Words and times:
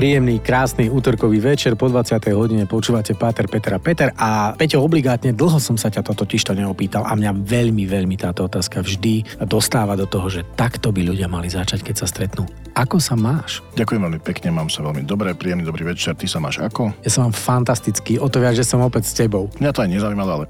Príjemný, 0.00 0.40
krásny 0.40 0.88
útorkový 0.88 1.44
večer 1.44 1.76
po 1.76 1.84
20. 1.84 2.24
hodine 2.32 2.64
počúvate 2.64 3.12
Páter 3.12 3.44
Petra 3.52 3.76
Peter 3.76 4.08
a 4.16 4.56
Peťo, 4.56 4.80
obligátne 4.80 5.36
dlho 5.36 5.60
som 5.60 5.76
sa 5.76 5.92
ťa 5.92 6.00
to 6.00 6.16
totiž 6.16 6.40
to 6.40 6.56
neopýtal 6.56 7.04
a 7.04 7.12
mňa 7.12 7.36
veľmi, 7.44 7.84
veľmi 7.84 8.16
táto 8.16 8.48
otázka 8.48 8.80
vždy 8.80 9.44
dostáva 9.44 10.00
do 10.00 10.08
toho, 10.08 10.32
že 10.32 10.48
takto 10.56 10.88
by 10.88 11.04
ľudia 11.04 11.28
mali 11.28 11.52
začať, 11.52 11.84
keď 11.84 11.94
sa 12.00 12.08
stretnú. 12.08 12.48
Ako 12.72 12.96
sa 12.96 13.12
máš? 13.12 13.60
Ďakujem 13.76 14.00
veľmi 14.00 14.20
pekne, 14.24 14.48
mám 14.56 14.72
sa 14.72 14.80
veľmi 14.80 15.04
dobre, 15.04 15.36
príjemný 15.36 15.68
dobrý 15.68 15.92
večer. 15.92 16.16
Ty 16.16 16.24
sa 16.24 16.40
máš 16.40 16.64
ako? 16.64 16.96
Ja 17.04 17.10
sa 17.12 17.26
mám 17.26 17.36
fantasticky, 17.36 18.16
o 18.16 18.24
to 18.32 18.40
viac, 18.40 18.56
že 18.56 18.64
som 18.64 18.80
opäť 18.80 19.10
s 19.10 19.12
tebou. 19.12 19.52
Mňa 19.60 19.74
to 19.74 19.84
aj 19.84 19.90
nezaujímalo, 19.90 20.30
ale... 20.32 20.44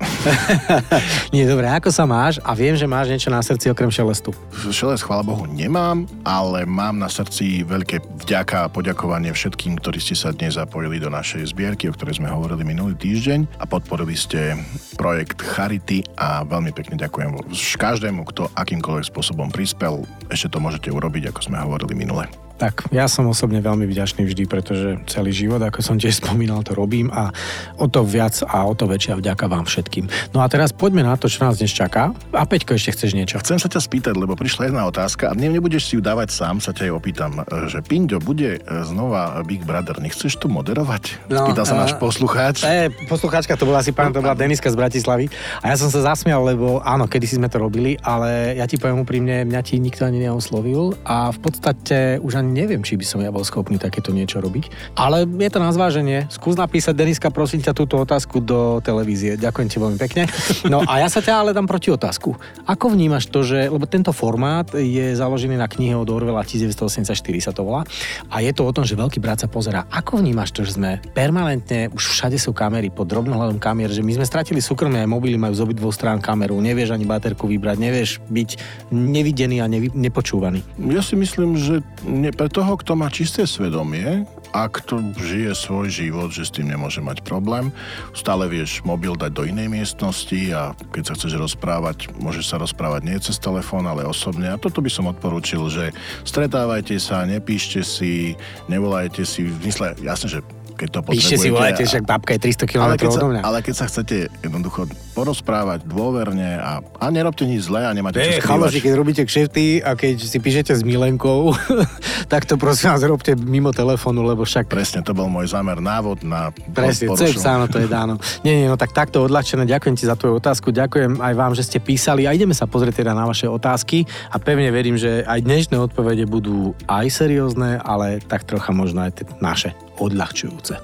Nie, 1.34 1.48
dobre, 1.50 1.66
ako 1.66 1.90
sa 1.90 2.06
máš 2.06 2.38
a 2.46 2.54
viem, 2.54 2.78
že 2.78 2.86
máš 2.86 3.10
niečo 3.10 3.34
na 3.34 3.42
srdci 3.42 3.72
okrem 3.72 3.90
šelestu. 3.90 4.30
Šelest, 4.70 5.02
chvála 5.02 5.26
Bohu, 5.26 5.42
nemám, 5.50 6.06
ale 6.22 6.68
mám 6.68 7.02
na 7.02 7.10
srdci 7.10 7.66
veľké 7.66 7.98
vďaka 8.22 8.68
a 8.68 8.70
poďakovanie 8.70 9.32
všetkým, 9.40 9.80
ktorí 9.80 9.96
ste 9.96 10.12
sa 10.12 10.36
dnes 10.36 10.60
zapojili 10.60 11.00
do 11.00 11.08
našej 11.08 11.56
zbierky, 11.56 11.88
o 11.88 11.96
ktorej 11.96 12.20
sme 12.20 12.28
hovorili 12.28 12.60
minulý 12.60 12.92
týždeň 13.00 13.56
a 13.56 13.64
podporili 13.64 14.12
ste 14.12 14.52
projekt 15.00 15.40
Charity 15.40 16.04
a 16.20 16.44
veľmi 16.44 16.76
pekne 16.76 17.00
ďakujem 17.00 17.48
každému, 17.80 18.28
kto 18.28 18.52
akýmkoľvek 18.52 19.08
spôsobom 19.08 19.48
prispel. 19.48 20.04
Ešte 20.28 20.52
to 20.52 20.60
môžete 20.60 20.92
urobiť, 20.92 21.32
ako 21.32 21.40
sme 21.40 21.56
hovorili 21.56 22.04
minule. 22.04 22.49
Tak 22.60 22.92
ja 22.92 23.08
som 23.08 23.24
osobne 23.24 23.64
veľmi 23.64 23.88
vďačný 23.88 24.28
vždy, 24.28 24.44
pretože 24.44 25.00
celý 25.08 25.32
život, 25.32 25.64
ako 25.64 25.80
som 25.80 25.96
tiež 25.96 26.18
spomínal, 26.22 26.60
to 26.60 26.76
robím 26.76 27.08
a 27.08 27.32
o 27.80 27.88
to 27.88 28.04
viac 28.04 28.36
a 28.44 28.68
o 28.68 28.76
to 28.76 28.84
väčšia 28.84 29.16
vďaka 29.16 29.48
vám 29.48 29.64
všetkým. 29.64 30.12
No 30.36 30.44
a 30.44 30.46
teraz 30.52 30.76
poďme 30.76 31.00
na 31.00 31.16
to, 31.16 31.32
čo 31.32 31.48
nás 31.48 31.56
dnes 31.56 31.72
čaká. 31.72 32.12
A 32.36 32.44
Peťko, 32.44 32.76
ešte 32.76 32.92
chceš 32.92 33.16
niečo? 33.16 33.40
Chcem 33.40 33.56
sa 33.56 33.72
ťa 33.72 33.80
spýtať, 33.80 34.12
lebo 34.12 34.36
prišla 34.36 34.68
jedna 34.68 34.84
otázka 34.84 35.32
a 35.32 35.36
dnes 35.36 35.56
nebudeš 35.56 35.88
si 35.88 35.96
ju 35.96 36.04
dávať 36.04 36.36
sám, 36.36 36.60
sa 36.60 36.76
ťa 36.76 36.90
aj 36.90 36.92
opýtam, 36.92 37.32
že 37.72 37.80
Pinďo, 37.80 38.20
bude 38.20 38.60
znova 38.84 39.40
Big 39.48 39.64
Brother, 39.64 39.96
nechceš 39.96 40.36
tu 40.36 40.52
moderovať? 40.52 41.32
No, 41.32 41.48
Spýtal 41.48 41.64
sa 41.64 41.80
náš 41.80 41.96
poslucháč. 41.96 42.60
E, 42.68 42.92
poslucháčka, 43.08 43.56
to 43.56 43.64
bola 43.64 43.80
asi 43.80 43.96
pán, 43.96 44.12
to 44.12 44.20
bola 44.20 44.36
Deniska 44.36 44.68
z 44.68 44.76
Bratislavy. 44.76 45.32
A 45.64 45.72
ja 45.72 45.76
som 45.80 45.88
sa 45.88 46.04
zasmial, 46.04 46.44
lebo 46.44 46.84
áno, 46.84 47.08
kedy 47.08 47.24
si 47.24 47.34
sme 47.40 47.48
to 47.48 47.56
robili, 47.56 47.96
ale 48.04 48.60
ja 48.60 48.68
ti 48.68 48.76
poviem 48.76 49.00
úprimne, 49.00 49.48
mňa 49.48 49.60
ti 49.64 49.80
nikto 49.80 50.04
ani 50.04 50.28
neoslovil 50.28 50.98
a 51.08 51.32
v 51.32 51.38
podstate 51.40 52.20
už 52.20 52.36
ani 52.36 52.49
neviem, 52.50 52.82
či 52.82 52.98
by 52.98 53.06
som 53.06 53.22
ja 53.22 53.30
bol 53.30 53.46
schopný 53.46 53.78
takéto 53.78 54.10
niečo 54.10 54.42
robiť. 54.42 54.94
Ale 54.98 55.24
je 55.24 55.50
to 55.50 55.62
na 55.62 55.70
zváženie. 55.70 56.26
Skús 56.28 56.58
napísať, 56.58 56.98
Deniska, 56.98 57.30
prosím 57.30 57.62
ťa 57.62 57.72
túto 57.72 57.96
otázku 57.96 58.42
do 58.42 58.82
televízie. 58.82 59.38
Ďakujem 59.38 59.68
ti 59.70 59.76
veľmi 59.78 59.98
pekne. 59.98 60.26
No 60.66 60.82
a 60.84 61.00
ja 61.00 61.08
sa 61.08 61.22
ťa 61.22 61.40
ale 61.40 61.50
dám 61.56 61.70
proti 61.70 61.88
otázku. 61.94 62.34
Ako 62.66 62.92
vnímaš 62.92 63.30
to, 63.30 63.46
že, 63.46 63.70
lebo 63.70 63.86
tento 63.86 64.10
formát 64.10 64.68
je 64.74 65.14
založený 65.14 65.56
na 65.56 65.70
knihe 65.70 65.94
od 65.94 66.10
Orwella 66.10 66.42
1984 66.42 67.16
sa 67.40 67.52
to 67.54 67.62
volá 67.62 67.86
a 68.28 68.42
je 68.42 68.50
to 68.50 68.66
o 68.66 68.72
tom, 68.74 68.82
že 68.82 68.98
veľký 68.98 69.22
brat 69.22 69.40
sa 69.40 69.48
pozera. 69.48 69.86
Ako 69.88 70.18
vnímaš 70.18 70.50
to, 70.50 70.66
že 70.66 70.76
sme 70.76 70.98
permanentne, 71.14 71.88
už 71.94 72.10
všade 72.16 72.36
sú 72.36 72.50
kamery 72.50 72.90
pod 72.90 73.08
drobnohľadom 73.08 73.62
kamier, 73.62 73.88
že 73.88 74.02
my 74.02 74.20
sme 74.20 74.26
stratili 74.26 74.58
súkromie, 74.58 75.02
aj 75.04 75.10
mobily 75.10 75.36
majú 75.38 75.54
z 75.54 75.62
obidvoch 75.64 75.94
strán 75.94 76.18
kameru, 76.18 76.58
nevieš 76.58 76.96
ani 76.96 77.06
baterku 77.06 77.46
vybrať, 77.46 77.76
nevieš 77.78 78.10
byť 78.28 78.50
nevidený 78.90 79.62
a 79.62 79.66
nevy, 79.70 79.88
nepočúvaný. 79.94 80.64
Ja 80.90 81.04
si 81.04 81.14
myslím, 81.14 81.56
že 81.56 81.84
ne, 82.04 82.32
pre 82.40 82.48
toho, 82.48 82.72
kto 82.80 82.96
má 82.96 83.12
čisté 83.12 83.44
svedomie 83.44 84.24
a 84.56 84.64
kto 84.64 85.12
žije 85.12 85.52
svoj 85.52 85.92
život, 85.92 86.32
že 86.32 86.48
s 86.48 86.54
tým 86.56 86.72
nemôže 86.72 87.04
mať 87.04 87.20
problém, 87.20 87.68
stále 88.16 88.48
vieš 88.48 88.80
mobil 88.80 89.12
dať 89.12 89.28
do 89.28 89.44
inej 89.44 89.68
miestnosti 89.68 90.48
a 90.56 90.72
keď 90.88 91.02
sa 91.04 91.16
chceš 91.20 91.36
rozprávať, 91.36 92.08
môžeš 92.16 92.48
sa 92.48 92.56
rozprávať 92.56 93.04
nie 93.04 93.20
cez 93.20 93.36
telefón, 93.36 93.84
ale 93.84 94.08
osobne. 94.08 94.48
A 94.48 94.56
toto 94.56 94.80
by 94.80 94.88
som 94.88 95.12
odporúčil, 95.12 95.68
že 95.68 95.92
stretávajte 96.24 96.96
sa, 96.96 97.28
nepíšte 97.28 97.84
si, 97.84 98.32
nevolajte 98.72 99.20
si, 99.20 99.44
v 99.44 99.60
mysle, 99.68 99.92
jasne, 100.00 100.32
že 100.32 100.40
keď 100.80 100.88
to 100.88 101.00
potrebujete. 101.04 101.20
Píšte 101.20 101.36
si, 101.36 101.48
volajte, 101.52 101.82
však 101.84 102.04
babka 102.08 102.32
je 102.32 102.40
300 102.48 102.72
km 102.72 102.92
odo 103.12 103.28
mňa. 103.36 103.40
Ale 103.44 103.58
keď 103.60 103.74
sa 103.76 103.84
chcete 103.84 104.32
jednoducho 104.40 104.88
porozprávať 105.12 105.84
dôverne 105.84 106.56
a, 106.56 106.80
a 106.80 107.04
nerobte 107.12 107.44
nič 107.44 107.68
zlé 107.68 107.84
a 107.84 107.92
nemáte 107.92 108.16
čo 108.16 108.40
skrývať. 108.40 108.80
keď 108.80 108.92
robíte 108.96 109.22
kšefty 109.28 109.84
a 109.84 109.92
keď 109.92 110.16
si 110.16 110.38
píšete 110.40 110.72
s 110.72 110.80
Milenkou, 110.80 111.52
tak 112.32 112.48
to 112.48 112.56
prosím 112.56 112.96
vás 112.96 113.04
robte 113.04 113.36
mimo 113.36 113.74
telefónu, 113.76 114.24
lebo 114.24 114.48
však... 114.48 114.72
Presne, 114.72 115.04
to 115.04 115.12
bol 115.12 115.28
môj 115.28 115.52
zámer, 115.52 115.76
návod 115.82 116.24
na 116.24 116.48
Presne, 116.72 117.12
CEPS, 117.12 117.44
áno, 117.44 117.68
to 117.68 117.82
je 117.82 117.88
dáno. 117.90 118.16
Nie, 118.46 118.64
nie, 118.64 118.66
no 118.70 118.80
tak 118.80 118.96
takto 118.96 119.26
odľahčené, 119.28 119.68
ďakujem 119.68 119.94
ti 119.98 120.08
za 120.08 120.16
tvoju 120.16 120.40
otázku, 120.40 120.72
ďakujem 120.72 121.20
aj 121.20 121.34
vám, 121.36 121.52
že 121.52 121.66
ste 121.68 121.78
písali 121.82 122.24
a 122.24 122.32
ideme 122.32 122.56
sa 122.56 122.64
pozrieť 122.64 123.04
teda 123.04 123.12
na 123.12 123.28
vaše 123.28 123.50
otázky 123.50 124.08
a 124.32 124.40
pevne 124.40 124.72
verím, 124.72 124.96
že 124.96 125.26
aj 125.26 125.44
dnešné 125.44 125.76
odpovede 125.76 126.24
budú 126.24 126.72
aj 126.88 127.10
seriózne, 127.12 127.82
ale 127.82 128.22
tak 128.24 128.48
trocha 128.48 128.72
možno 128.72 129.04
aj 129.04 129.26
naše 129.42 129.74
odľahčujúce. 130.00 130.74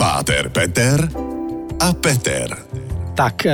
Páter 0.00 0.48
Peter 0.48 0.98
a 1.76 1.88
Peter. 1.92 2.48
Tak, 3.12 3.44
e, 3.44 3.52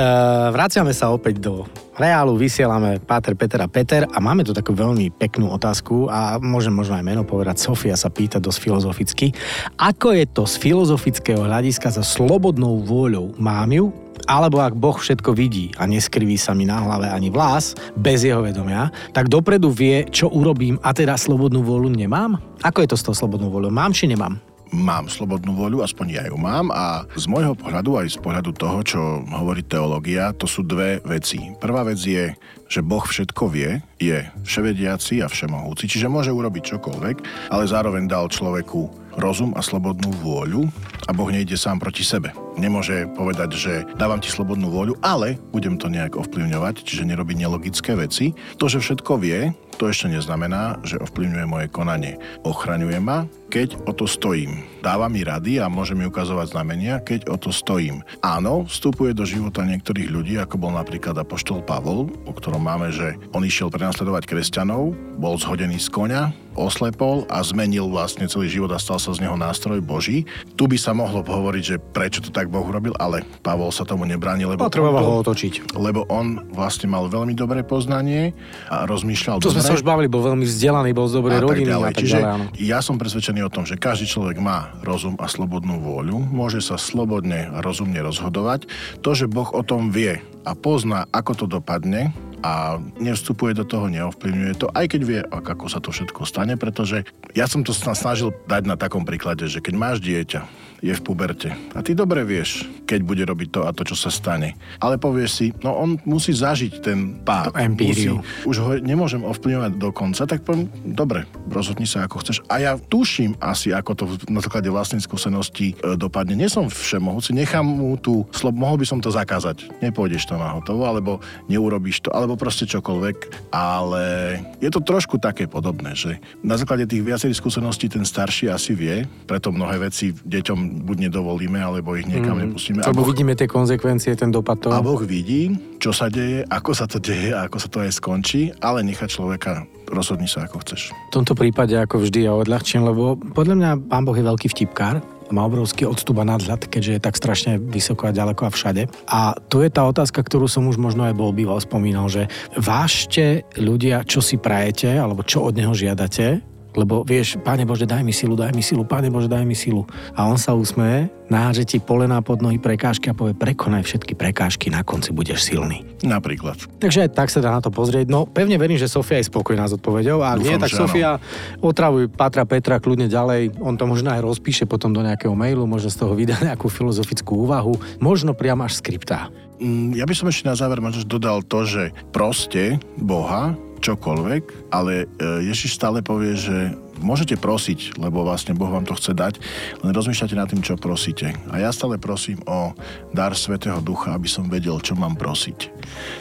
vraciame 0.55 0.95
sa 0.95 1.11
opäť 1.11 1.43
do 1.43 1.67
reálu, 1.99 2.37
vysielame 2.39 3.01
Páter, 3.03 3.33
Peter 3.35 3.59
a 3.59 3.67
Peter 3.67 4.05
a 4.07 4.17
máme 4.21 4.45
tu 4.45 4.55
takú 4.55 4.71
veľmi 4.71 5.11
peknú 5.17 5.51
otázku 5.51 6.07
a 6.07 6.37
môžem 6.39 6.71
možno 6.71 6.95
aj 6.95 7.03
meno 7.03 7.27
povedať. 7.27 7.59
Sofia 7.59 7.97
sa 7.97 8.07
pýta 8.07 8.37
dosť 8.39 8.59
filozoficky. 8.63 9.33
Ako 9.75 10.13
je 10.13 10.23
to 10.29 10.45
z 10.45 10.55
filozofického 10.61 11.43
hľadiska 11.43 11.89
za 11.91 12.05
slobodnou 12.05 12.79
vôľou? 12.85 13.35
Mám 13.35 13.71
ju? 13.73 13.87
alebo 14.27 14.59
ak 14.59 14.75
Boh 14.75 14.97
všetko 14.97 15.31
vidí 15.31 15.71
a 15.79 15.87
neskriví 15.87 16.35
sa 16.35 16.51
mi 16.51 16.67
na 16.67 16.83
hlave 16.83 17.07
ani 17.07 17.31
vlas, 17.31 17.77
bez 17.95 18.27
jeho 18.27 18.43
vedomia, 18.43 18.91
tak 19.15 19.31
dopredu 19.31 19.71
vie, 19.71 20.03
čo 20.11 20.27
urobím 20.27 20.75
a 20.83 20.91
teda 20.91 21.15
slobodnú 21.15 21.63
vôľu 21.63 21.95
nemám? 21.95 22.35
Ako 22.59 22.83
je 22.83 22.89
to 22.91 22.99
s 22.99 23.05
tou 23.07 23.15
slobodnou 23.15 23.47
vôľou? 23.47 23.71
Mám 23.71 23.95
či 23.95 24.11
nemám? 24.11 24.35
Mám 24.71 25.07
slobodnú 25.07 25.55
voľu, 25.55 25.83
aspoň 25.83 26.07
ja 26.11 26.23
ju 26.27 26.37
mám 26.39 26.71
a 26.73 27.07
z 27.15 27.25
môjho 27.29 27.55
pohľadu 27.55 28.03
aj 28.03 28.07
z 28.15 28.19
pohľadu 28.19 28.51
toho, 28.55 28.79
čo 28.83 29.01
hovorí 29.27 29.63
teológia, 29.63 30.35
to 30.35 30.49
sú 30.49 30.63
dve 30.63 30.99
veci. 31.07 31.53
Prvá 31.57 31.87
vec 31.87 31.99
je, 31.99 32.35
že 32.67 32.83
Boh 32.83 33.03
všetko 33.03 33.43
vie, 33.47 33.79
je 33.97 34.27
vševediaci 34.43 35.23
a 35.23 35.31
všemohúci, 35.31 35.87
čiže 35.87 36.11
môže 36.11 36.35
urobiť 36.35 36.77
čokoľvek, 36.77 37.15
ale 37.51 37.63
zároveň 37.63 38.05
dal 38.11 38.27
človeku 38.27 39.07
rozum 39.17 39.51
a 39.57 39.65
slobodnú 39.65 40.13
vôľu 40.21 40.69
a 41.09 41.11
Boh 41.11 41.27
nejde 41.33 41.57
sám 41.57 41.81
proti 41.81 42.05
sebe. 42.05 42.29
Nemôže 42.55 43.09
povedať, 43.17 43.49
že 43.57 43.73
dávam 43.97 44.21
ti 44.21 44.29
slobodnú 44.29 44.69
vôľu, 44.69 44.93
ale 45.01 45.41
budem 45.49 45.75
to 45.81 45.89
nejak 45.89 46.13
ovplyvňovať, 46.13 46.85
čiže 46.85 47.09
nerobí 47.09 47.33
nelogické 47.33 47.97
veci. 47.97 48.37
To, 48.61 48.69
že 48.69 48.77
všetko 48.77 49.17
vie, 49.17 49.49
to 49.77 49.85
ešte 49.85 50.09
neznamená, 50.09 50.81
že 50.81 50.97
ovplyvňuje 50.97 51.45
moje 51.45 51.67
konanie. 51.69 52.17
Ochraňuje 52.41 52.97
ma, 52.97 53.29
keď 53.47 53.79
o 53.87 53.93
to 53.95 54.09
stojím. 54.09 54.65
Dáva 54.83 55.07
mi 55.07 55.23
rady 55.23 55.61
a 55.61 55.71
môže 55.71 55.95
mi 55.95 56.03
ukazovať 56.09 56.51
znamenia, 56.51 56.99
keď 56.99 57.29
o 57.31 57.37
to 57.39 57.53
stojím. 57.53 58.03
Áno, 58.25 58.65
vstupuje 58.67 59.13
do 59.13 59.23
života 59.23 59.63
niektorých 59.63 60.09
ľudí, 60.09 60.35
ako 60.41 60.57
bol 60.59 60.73
napríklad 60.75 61.15
apoštol 61.15 61.63
Pavol, 61.63 62.11
o 62.27 62.31
ktorom 62.33 62.59
máme, 62.59 62.91
že 62.91 63.15
on 63.31 63.45
išiel 63.45 63.71
prenasledovať 63.71 64.27
kresťanov, 64.27 64.97
bol 65.21 65.39
zhodený 65.39 65.79
z 65.79 65.89
konia, 65.93 66.33
oslepol 66.57 67.29
a 67.29 67.39
zmenil 67.45 67.85
vlastne 67.87 68.25
celý 68.25 68.49
život 68.49 68.73
a 68.73 68.81
stal 68.81 68.97
sa 68.97 69.13
z 69.13 69.21
neho 69.21 69.37
nástroj 69.37 69.77
Boží. 69.79 70.25
Tu 70.57 70.65
by 70.65 70.75
sa 70.75 70.91
mohlo 70.91 71.21
hovoriť, 71.21 71.63
že 71.63 71.77
prečo 71.77 72.19
to 72.19 72.33
tak 72.33 72.49
Boh 72.49 72.65
urobil, 72.65 72.97
ale 72.97 73.21
Pavol 73.45 73.69
sa 73.69 73.85
tomu 73.85 74.09
nebránil, 74.09 74.49
lebo... 74.49 74.65
Potreboval 74.65 75.05
ho 75.05 75.21
otočiť. 75.21 75.77
Lebo 75.77 76.09
on 76.09 76.49
vlastne 76.51 76.89
mal 76.89 77.05
veľmi 77.07 77.37
dobré 77.37 77.61
poznanie 77.61 78.33
a 78.73 78.89
rozmýšľal 78.89 79.37
To 79.45 79.53
sme 79.53 79.63
sa 79.67 79.75
už 79.75 79.83
bavili, 79.83 80.07
bol 80.07 80.23
veľmi 80.23 80.47
vzdelaný, 80.47 80.95
bol 80.95 81.11
z 81.11 81.19
dobrej 81.19 81.39
rodiny 81.43 81.71
a 81.75 81.91
tak 81.91 81.99
Čiže 81.99 82.17
ďalej, 82.17 82.31
áno. 82.31 82.45
ja 82.55 82.79
som 82.79 82.95
presvedčený 82.95 83.41
o 83.43 83.51
tom, 83.51 83.67
že 83.67 83.75
každý 83.75 84.07
človek 84.07 84.39
má 84.39 84.71
rozum 84.81 85.19
a 85.19 85.27
slobodnú 85.27 85.83
vôľu, 85.83 86.17
môže 86.31 86.63
sa 86.63 86.79
slobodne 86.79 87.51
a 87.51 87.59
rozumne 87.59 87.99
rozhodovať. 87.99 88.65
To, 89.03 89.11
že 89.11 89.27
Boh 89.27 89.51
o 89.51 89.61
tom 89.61 89.91
vie 89.91 90.23
a 90.47 90.51
pozná, 90.55 91.05
ako 91.11 91.43
to 91.43 91.45
dopadne, 91.59 92.15
a 92.45 92.77
nevstupuje 93.01 93.57
do 93.57 93.65
toho, 93.65 93.89
neovplyvňuje 93.89 94.53
to, 94.61 94.69
aj 94.69 94.85
keď 94.93 95.01
vie, 95.01 95.19
ako 95.25 95.65
sa 95.67 95.81
to 95.81 95.89
všetko 95.89 96.21
stane, 96.21 96.53
pretože 96.53 97.01
ja 97.33 97.49
som 97.49 97.65
to 97.65 97.73
snažil 97.73 98.29
dať 98.45 98.63
na 98.69 98.77
takom 98.77 99.01
príklade, 99.03 99.49
že 99.49 99.57
keď 99.57 99.73
máš 99.73 99.97
dieťa, 100.05 100.45
je 100.85 100.93
v 100.93 101.01
puberte 101.01 101.49
a 101.73 101.79
ty 101.81 101.97
dobre 101.97 102.21
vieš, 102.21 102.69
keď 102.85 102.99
bude 103.01 103.23
robiť 103.25 103.49
to 103.49 103.59
a 103.65 103.73
to, 103.73 103.83
čo 103.83 103.97
sa 103.97 104.13
stane. 104.13 104.53
Ale 104.77 105.01
povieš 105.01 105.31
si, 105.33 105.45
no 105.65 105.73
on 105.73 105.97
musí 106.05 106.31
zažiť 106.31 106.73
ten 106.85 107.17
pád. 107.25 107.57
Musí, 107.73 108.13
už 108.45 108.55
ho 108.61 108.71
nemôžem 108.77 109.25
ovplyvňovať 109.25 109.73
do 109.81 109.89
konca, 109.89 110.29
tak 110.29 110.45
poviem, 110.45 110.69
dobre, 110.85 111.25
rozhodni 111.49 111.89
sa 111.89 112.05
ako 112.05 112.21
chceš. 112.21 112.37
A 112.47 112.61
ja 112.61 112.77
tuším 112.77 113.35
asi, 113.41 113.73
ako 113.73 113.91
to 113.97 114.03
na 114.29 114.39
základe 114.39 114.69
vlastnej 114.69 115.01
skúsenosti 115.01 115.73
e, 115.73 115.97
dopadne. 115.97 116.37
Nie 116.37 116.47
som 116.47 116.69
všemohúci, 116.69 117.33
nechám 117.33 117.65
mu 117.65 117.97
tú 117.97 118.23
slob, 118.29 118.53
mohol 118.55 118.77
by 118.77 118.85
som 118.85 119.01
to 119.01 119.09
zakázať. 119.09 119.67
Nepôjdeš 119.81 120.29
to 120.29 120.37
na 120.37 120.55
hotovo, 120.55 120.85
alebo 120.85 121.19
neurobíš 121.49 122.05
to, 122.05 122.09
ale 122.13 122.27
alebo 122.27 122.43
proste 122.43 122.67
čokoľvek, 122.67 123.47
ale 123.55 124.35
je 124.59 124.67
to 124.67 124.83
trošku 124.83 125.15
také 125.15 125.47
podobné, 125.47 125.95
že 125.95 126.19
na 126.43 126.59
základe 126.59 126.83
tých 126.83 127.07
viacerých 127.07 127.39
skúseností 127.39 127.87
ten 127.87 128.03
starší 128.03 128.51
asi 128.51 128.75
vie, 128.75 129.07
preto 129.23 129.55
mnohé 129.55 129.79
veci 129.79 130.11
deťom 130.11 130.66
buď 130.83 131.09
nedovolíme, 131.09 131.59
alebo 131.59 131.95
ich 131.95 132.05
niekam 132.05 132.37
mm. 132.37 132.41
nepustíme. 132.47 132.79
Lebo 132.83 133.03
boh, 133.03 133.09
vidíme 133.09 133.33
tie 133.33 133.47
konsekvencie, 133.47 134.13
ten 134.19 134.29
dopad 134.29 134.59
toho. 134.61 134.75
A 134.75 134.83
Boh 134.83 134.99
vidí, 135.01 135.55
čo 135.79 135.95
sa 135.95 136.11
deje, 136.11 136.43
ako 136.47 136.71
sa 136.75 136.85
to 136.85 136.99
deje 136.99 137.31
a 137.31 137.47
ako 137.47 137.57
sa 137.57 137.67
to 137.71 137.77
aj 137.83 137.91
skončí, 137.95 138.51
ale 138.59 138.83
nechá 138.83 139.07
človeka 139.07 139.65
rozhodni 139.87 140.27
sa 140.27 140.43
ako 140.45 140.63
chceš. 140.63 140.91
V 140.91 141.13
tomto 141.15 141.33
prípade 141.33 141.73
ako 141.79 142.03
vždy 142.03 142.27
ja 142.27 142.35
odľahčím, 142.35 142.83
lebo 142.83 143.15
podľa 143.15 143.55
mňa 143.55 143.71
pán 143.87 144.03
Boh 144.03 144.15
je 144.15 144.25
veľký 144.27 144.47
vtipkár, 144.51 144.99
má 145.31 145.43
obrovský 145.43 145.83
odstup 145.83 146.23
a 146.23 146.25
nadhľad, 146.27 146.71
keďže 146.71 146.91
je 146.97 147.01
tak 147.03 147.19
strašne 147.19 147.59
vysoko 147.59 148.07
a 148.07 148.15
ďaleko 148.15 148.47
a 148.47 148.51
všade. 148.51 148.87
A 149.11 149.35
tu 149.51 149.59
je 149.59 149.67
tá 149.67 149.83
otázka, 149.83 150.23
ktorú 150.23 150.47
som 150.47 150.67
už 150.71 150.79
možno 150.79 151.03
aj 151.03 151.15
bol 151.15 151.35
býval 151.35 151.59
spomínal, 151.59 152.07
že 152.07 152.31
vážte 152.55 153.43
ľudia, 153.59 154.07
čo 154.07 154.23
si 154.23 154.39
prajete, 154.39 154.95
alebo 154.95 155.27
čo 155.27 155.43
od 155.43 155.55
neho 155.55 155.75
žiadate, 155.75 156.39
lebo 156.77 157.01
vieš, 157.01 157.41
Pane 157.41 157.65
Bože, 157.65 157.89
daj 157.89 158.05
mi 158.05 158.13
silu, 158.13 158.37
daj 158.37 158.53
mi 158.53 158.61
silu, 158.61 158.85
Pane 158.85 159.09
Bože, 159.09 159.25
daj 159.25 159.41
mi 159.43 159.57
silu. 159.57 159.89
A 160.13 160.29
on 160.29 160.37
sa 160.37 160.53
usmeje, 160.53 161.09
náže 161.27 161.65
ti 161.65 161.81
polená 161.81 162.21
pod 162.21 162.45
nohy 162.45 162.61
prekážky 162.61 163.09
a 163.09 163.17
povie, 163.17 163.33
prekonaj 163.33 163.81
všetky 163.81 164.13
prekážky, 164.13 164.69
na 164.69 164.85
konci 164.85 165.09
budeš 165.09 165.49
silný. 165.49 165.81
Napríklad. 166.05 166.61
Takže 166.77 167.09
aj 167.09 167.17
tak 167.17 167.33
sa 167.33 167.41
dá 167.41 167.49
na 167.49 167.61
to 167.65 167.73
pozrieť. 167.73 168.05
No, 168.05 168.29
pevne 168.29 168.61
verím, 168.61 168.77
že 168.77 168.85
Sofia 168.85 169.17
je 169.17 169.25
spokojná 169.25 169.65
s 169.65 169.73
odpovedou. 169.73 170.21
A 170.21 170.37
ak 170.37 170.45
nie, 170.45 170.61
tak 170.61 170.69
Sofia, 170.69 171.17
otravuj 171.57 172.13
Patra 172.13 172.45
Petra 172.45 172.77
kľudne 172.77 173.09
ďalej. 173.09 173.57
On 173.57 173.73
to 173.73 173.89
možno 173.89 174.13
aj 174.13 174.21
rozpíše 174.21 174.69
potom 174.69 174.93
do 174.93 175.01
nejakého 175.01 175.33
mailu, 175.33 175.65
možno 175.65 175.89
z 175.89 175.97
toho 175.97 176.13
vydá 176.13 176.37
nejakú 176.47 176.69
filozofickú 176.69 177.49
úvahu, 177.49 177.73
možno 177.97 178.37
priam 178.37 178.61
až 178.61 178.77
skriptá. 178.77 179.33
Mm, 179.57 179.97
ja 179.97 180.05
by 180.05 180.13
som 180.13 180.29
ešte 180.29 180.45
na 180.45 180.53
záver 180.53 180.77
možno 180.77 181.01
dodal 181.01 181.41
to, 181.41 181.65
že 181.65 181.83
proste 182.13 182.77
Boha 183.01 183.57
čokoľvek, 183.79 184.73
ale 184.73 185.05
e, 185.05 185.45
Ježiš 185.47 185.77
stále 185.77 186.01
povie, 186.01 186.33
že 186.37 186.73
môžete 187.01 187.37
prosiť, 187.37 187.97
lebo 188.01 188.25
vlastne 188.25 188.57
Boh 188.57 188.69
vám 188.69 188.85
to 188.85 188.97
chce 188.97 189.13
dať, 189.13 189.37
len 189.85 189.91
rozmýšľate 189.93 190.35
nad 190.35 190.49
tým, 190.49 190.65
čo 190.65 190.79
prosíte. 190.79 191.33
A 191.53 191.61
ja 191.61 191.69
stále 191.69 192.01
prosím 192.01 192.41
o 192.49 192.73
dar 193.13 193.37
Svetého 193.37 193.77
Ducha, 193.81 194.17
aby 194.17 194.25
som 194.25 194.49
vedel, 194.49 194.81
čo 194.81 194.97
mám 194.97 195.13
prosiť. 195.13 195.69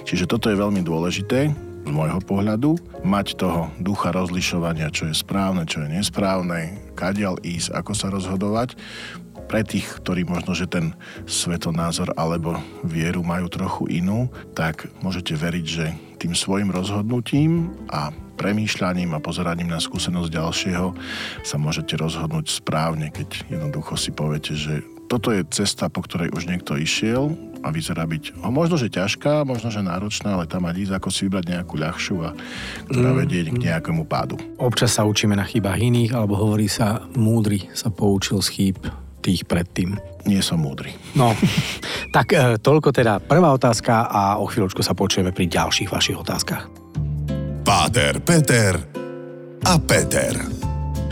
Čiže 0.05 0.29
toto 0.29 0.53
je 0.53 0.61
veľmi 0.61 0.85
dôležité 0.85 1.53
z 1.87 1.91
môjho 1.95 2.19
pohľadu, 2.19 2.75
mať 3.07 3.39
toho 3.39 3.71
ducha 3.79 4.11
rozlišovania, 4.11 4.91
čo 4.91 5.07
je 5.07 5.15
správne, 5.15 5.63
čo 5.71 5.87
je 5.87 5.95
nesprávne, 5.95 6.83
kadiaľ 6.99 7.39
ísť, 7.47 7.79
ako 7.79 7.93
sa 7.95 8.11
rozhodovať, 8.11 8.75
pre 9.47 9.63
tých, 9.63 10.03
ktorí 10.03 10.27
možno, 10.27 10.53
že 10.53 10.67
ten 10.67 10.93
svetonázor 11.25 12.15
alebo 12.19 12.59
vieru 12.83 13.23
majú 13.23 13.47
trochu 13.47 14.03
inú, 14.03 14.27
tak 14.53 14.91
môžete 15.01 15.39
veriť, 15.39 15.67
že 15.67 15.95
tým 16.19 16.35
svojim 16.35 16.75
rozhodnutím 16.75 17.71
a 17.87 18.11
premýšľaním 18.37 19.17
a 19.17 19.23
pozeraním 19.23 19.73
na 19.73 19.81
skúsenosť 19.81 20.29
ďalšieho 20.29 20.89
sa 21.47 21.57
môžete 21.57 21.97
rozhodnúť 21.97 22.61
správne, 22.61 23.09
keď 23.09 23.49
jednoducho 23.49 23.97
si 23.97 24.11
poviete, 24.13 24.53
že 24.53 24.85
toto 25.07 25.31
je 25.31 25.47
cesta, 25.55 25.87
po 25.87 26.03
ktorej 26.03 26.35
už 26.35 26.51
niekto 26.51 26.75
išiel 26.75 27.31
a 27.63 27.71
vyzerá 27.71 28.05
byť 28.11 28.43
o, 28.43 28.51
možno, 28.51 28.75
že 28.75 28.91
ťažká, 28.91 29.47
možno, 29.47 29.71
že 29.71 29.87
náročná, 29.87 30.35
ale 30.35 30.51
tam 30.51 30.67
mať 30.67 30.91
ísť, 30.91 30.93
ako 30.99 31.09
si 31.15 31.31
vybrať 31.31 31.45
nejakú 31.47 31.75
ľahšiu 31.79 32.17
a 32.27 32.31
ktorá 32.91 33.11
mm. 33.15 33.19
vedie 33.23 33.41
k 33.47 33.59
nejakému 33.71 34.03
pádu. 34.11 34.35
Občas 34.59 34.99
sa 34.99 35.07
učíme 35.07 35.39
na 35.39 35.47
chybách 35.47 35.79
iných, 35.79 36.11
alebo 36.11 36.35
hovorí 36.35 36.67
sa, 36.67 37.07
múdry 37.15 37.71
sa 37.71 37.95
poučil 37.95 38.43
z 38.43 38.49
chýb 38.51 38.79
tých 39.27 39.43
predtým. 39.43 39.99
Nie 40.23 40.39
som 40.39 40.63
múdry. 40.63 40.95
No, 41.19 41.35
tak 42.17 42.31
e, 42.31 42.63
toľko 42.63 42.95
teda 42.95 43.19
prvá 43.19 43.51
otázka 43.51 44.07
a 44.07 44.39
o 44.39 44.47
chvíľočku 44.47 44.87
sa 44.87 44.95
počujeme 44.95 45.35
pri 45.35 45.51
ďalších 45.51 45.91
vašich 45.91 46.15
otázkach. 46.15 46.71
Páter, 47.67 48.23
Peter 48.23 48.79
a 49.67 49.75
Peter. 49.83 50.56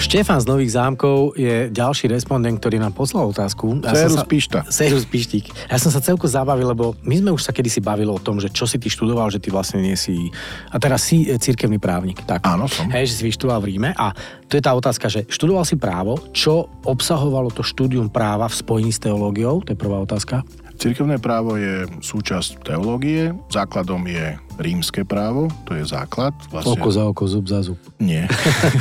Štefan 0.05 0.37
z 0.37 0.45
Nových 0.53 0.77
zámkov 0.77 1.33
je 1.33 1.73
ďalší 1.73 2.13
respondent, 2.13 2.61
ktorý 2.61 2.77
nám 2.77 2.93
poslal 2.93 3.25
otázku. 3.33 3.81
Ja 3.81 3.97
Serus 3.97 4.21
Pišta. 4.29 4.69
Serus 4.69 5.09
Pištík. 5.09 5.49
Ja 5.73 5.81
som 5.81 5.89
sa 5.89 6.05
celko 6.05 6.29
zabavil, 6.29 6.69
lebo 6.69 6.93
my 7.09 7.25
sme 7.25 7.31
už 7.33 7.41
sa 7.41 7.57
kedysi 7.57 7.81
bavili 7.81 8.13
o 8.13 8.21
tom, 8.21 8.37
že 8.37 8.53
čo 8.53 8.69
si 8.69 8.77
ty 8.77 8.93
študoval, 8.93 9.33
že 9.33 9.41
ty 9.41 9.49
vlastne 9.49 9.81
nie 9.81 9.97
si... 9.97 10.29
A 10.69 10.77
teraz 10.77 11.09
si 11.09 11.25
e, 11.25 11.41
cirkevný 11.41 11.81
právnik. 11.81 12.21
Tak. 12.21 12.45
Áno, 12.45 12.69
som. 12.69 12.85
Hej, 12.93 13.17
že 13.17 13.25
si 13.25 13.33
vyštudoval 13.33 13.65
v 13.65 13.67
Ríme. 13.73 13.91
A 13.97 14.13
to 14.45 14.61
je 14.61 14.63
tá 14.63 14.77
otázka, 14.77 15.09
že 15.09 15.25
študoval 15.25 15.65
si 15.65 15.81
právo, 15.81 16.21
čo 16.37 16.69
obsahovalo 16.85 17.49
to 17.49 17.65
štúdium 17.65 18.13
práva 18.13 18.45
v 18.53 18.61
spojení 18.61 18.93
s 18.93 19.01
teológiou? 19.01 19.65
To 19.65 19.73
je 19.73 19.79
prvá 19.81 20.05
otázka. 20.05 20.45
Cirkevné 20.75 21.23
právo 21.23 21.57
je 21.57 21.87
súčasť 22.03 22.67
teológie, 22.67 23.33
základom 23.49 24.05
je 24.05 24.37
rímske 24.59 25.03
právo, 25.07 25.51
to 25.67 25.75
je 25.75 25.87
základ. 25.87 26.35
Vlastne... 26.51 26.79
Oko 26.79 26.89
za 26.91 27.03
oko, 27.07 27.25
zub 27.27 27.47
za 27.47 27.61
zub. 27.63 27.79
Nie. 27.99 28.27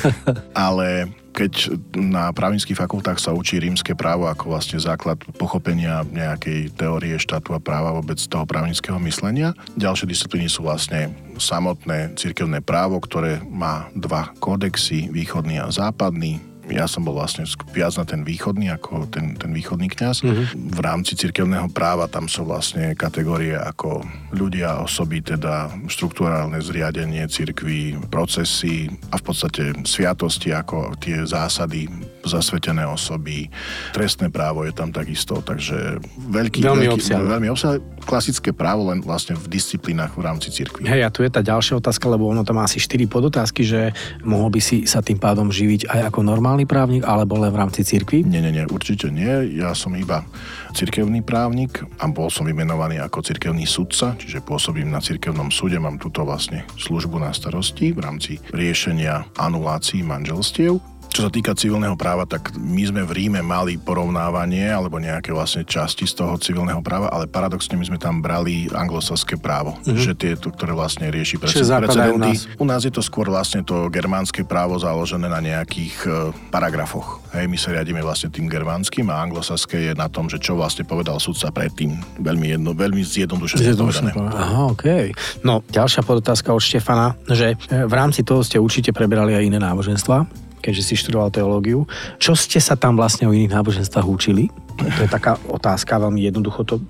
Ale 0.68 1.10
keď 1.34 1.74
na 1.98 2.30
právnických 2.30 2.78
fakultách 2.78 3.18
sa 3.18 3.34
učí 3.34 3.58
rímske 3.58 3.98
právo 3.98 4.30
ako 4.30 4.54
vlastne 4.54 4.78
základ 4.78 5.18
pochopenia 5.42 6.06
nejakej 6.06 6.78
teórie 6.78 7.18
štátu 7.18 7.58
a 7.58 7.60
práva 7.60 7.98
vôbec 7.98 8.22
toho 8.22 8.46
právnického 8.46 9.02
myslenia. 9.02 9.58
Ďalšie 9.74 10.06
disciplíny 10.06 10.46
sú 10.46 10.70
vlastne 10.70 11.10
samotné 11.42 12.14
cirkevné 12.22 12.62
právo, 12.62 13.02
ktoré 13.02 13.42
má 13.50 13.90
dva 13.98 14.30
kódexy, 14.38 15.10
východný 15.10 15.58
a 15.58 15.74
západný, 15.74 16.38
ja 16.72 16.88
som 16.88 17.04
bol 17.04 17.20
vlastne 17.20 17.44
viac 17.76 17.96
na 18.00 18.06
ten 18.08 18.24
východný 18.24 18.72
ako 18.72 19.12
ten, 19.12 19.36
ten 19.36 19.52
východný 19.52 19.92
kňaz. 19.92 20.24
Mm-hmm. 20.24 20.46
V 20.72 20.80
rámci 20.80 21.18
cirkevného 21.20 21.68
práva 21.72 22.08
tam 22.08 22.32
sú 22.32 22.48
vlastne 22.48 22.96
kategórie 22.96 23.56
ako 23.56 24.04
ľudia, 24.32 24.80
osoby, 24.80 25.20
teda 25.20 25.72
štruktúrálne 25.92 26.60
zriadenie 26.64 27.28
cirkví, 27.28 28.00
procesy 28.08 28.88
a 29.12 29.20
v 29.20 29.24
podstate 29.24 29.64
sviatosti 29.84 30.56
ako 30.56 30.96
tie 31.00 31.28
zásady 31.28 31.92
zasvetené 32.24 32.88
osoby. 32.88 33.52
Trestné 33.92 34.32
právo 34.32 34.64
je 34.64 34.74
tam 34.74 34.90
takisto, 34.90 35.44
takže 35.44 36.00
veľký... 36.32 36.64
Veľmi 36.64 36.88
veľký, 36.88 36.98
obsiahle. 36.98 37.28
Veľmi 37.28 37.50
obsiahle. 37.52 37.78
Klasické 38.04 38.52
právo 38.56 38.90
len 38.92 39.04
vlastne 39.04 39.36
v 39.36 39.46
disciplínach 39.48 40.16
v 40.16 40.24
rámci 40.24 40.52
cirkvi. 40.52 40.88
Hej, 40.88 41.08
a 41.08 41.10
tu 41.12 41.24
je 41.24 41.32
tá 41.32 41.44
ďalšia 41.44 41.80
otázka, 41.80 42.08
lebo 42.08 42.28
ono 42.28 42.44
tam 42.44 42.60
má 42.60 42.68
asi 42.68 42.80
4 42.80 43.08
podotázky, 43.08 43.64
že 43.64 43.96
mohol 44.24 44.52
by 44.52 44.60
si 44.64 44.88
sa 44.88 45.04
tým 45.04 45.20
pádom 45.20 45.52
živiť 45.52 45.88
aj 45.92 46.12
ako 46.12 46.20
normálny 46.24 46.64
právnik, 46.68 47.04
alebo 47.04 47.40
len 47.40 47.52
v 47.52 47.60
rámci 47.60 47.84
cirkvi? 47.84 48.24
Nie, 48.24 48.40
nie, 48.44 48.52
nie, 48.56 48.66
určite 48.68 49.12
nie. 49.12 49.60
Ja 49.60 49.76
som 49.76 49.96
iba 49.96 50.24
cirkevný 50.74 51.22
právnik 51.22 51.84
a 52.00 52.08
bol 52.10 52.32
som 52.32 52.48
vymenovaný 52.48 53.00
ako 53.04 53.24
cirkevný 53.24 53.68
sudca, 53.68 54.16
čiže 54.16 54.44
pôsobím 54.44 54.90
na 54.90 55.04
cirkevnom 55.04 55.52
súde, 55.52 55.80
mám 55.80 56.00
túto 56.00 56.24
vlastne 56.24 56.64
službu 56.80 57.20
na 57.20 57.32
starosti 57.36 57.92
v 57.94 58.00
rámci 58.04 58.40
riešenia 58.52 59.28
anulácií 59.38 60.02
manželstiev. 60.04 60.93
Čo 61.14 61.30
sa 61.30 61.32
týka 61.32 61.54
civilného 61.54 61.94
práva, 61.94 62.26
tak 62.26 62.58
my 62.58 62.84
sme 62.90 63.02
v 63.06 63.12
Ríme 63.14 63.42
mali 63.46 63.78
porovnávanie 63.78 64.66
alebo 64.72 64.98
nejaké 64.98 65.30
vlastne 65.30 65.62
časti 65.62 66.10
z 66.10 66.18
toho 66.18 66.40
civilného 66.42 66.82
práva, 66.82 67.14
ale 67.14 67.30
paradoxne 67.30 67.78
my 67.78 67.86
sme 67.86 68.00
tam 68.02 68.24
brali 68.24 68.66
anglosaské 68.72 69.38
právo, 69.38 69.78
mm-hmm. 69.84 70.00
že 70.00 70.14
tieto, 70.18 70.50
ktoré 70.50 70.74
vlastne 70.74 71.14
rieši 71.14 71.38
precedenty. 71.38 72.58
U 72.58 72.66
nás 72.66 72.82
je 72.82 72.90
to 72.90 73.06
skôr 73.06 73.30
vlastne 73.30 73.62
to 73.62 73.94
germánske 73.94 74.42
právo 74.42 74.80
založené 74.82 75.30
na 75.30 75.38
nejakých 75.38 75.96
uh, 76.10 76.14
paragrafoch. 76.50 77.22
Hej, 77.34 77.46
my 77.50 77.58
sa 77.58 77.74
riadíme 77.74 78.02
vlastne 78.02 78.34
tým 78.34 78.50
germánskym 78.50 79.10
a 79.10 79.22
anglosaské 79.22 79.90
je 79.90 79.94
na 79.94 80.10
tom, 80.10 80.30
že 80.30 80.42
čo 80.42 80.58
vlastne 80.58 80.86
povedal 80.86 81.18
sudca 81.22 81.50
predtým. 81.50 81.98
Veľmi, 82.22 82.58
jedno, 82.58 82.74
veľmi 82.78 83.02
zjednodušene 83.02 83.74
povedané. 83.74 84.12
Aha, 84.18 84.70
OK. 84.70 85.14
No, 85.42 85.66
ďalšia 85.66 86.06
podotázka 86.06 86.54
od 86.54 86.62
Štefana, 86.62 87.18
že 87.26 87.58
e, 87.70 87.86
v 87.86 87.94
rámci 87.94 88.22
toho 88.22 88.46
ste 88.46 88.62
určite 88.62 88.94
preberali 88.94 89.34
aj 89.34 89.44
iné 89.50 89.58
náboženstva 89.58 90.44
keďže 90.64 90.84
si 90.88 90.94
študoval 90.96 91.28
teológiu. 91.28 91.84
Čo 92.16 92.40
ste 92.40 92.64
sa 92.64 92.80
tam 92.80 92.96
vlastne 92.96 93.28
o 93.28 93.36
iných 93.36 93.52
náboženstvách 93.52 94.08
učili? 94.08 94.48
To 94.80 95.02
je 95.06 95.12
taká 95.12 95.38
otázka, 95.52 96.02
veľmi 96.02 96.24
jednoducho 96.24 96.64
to 96.66 96.82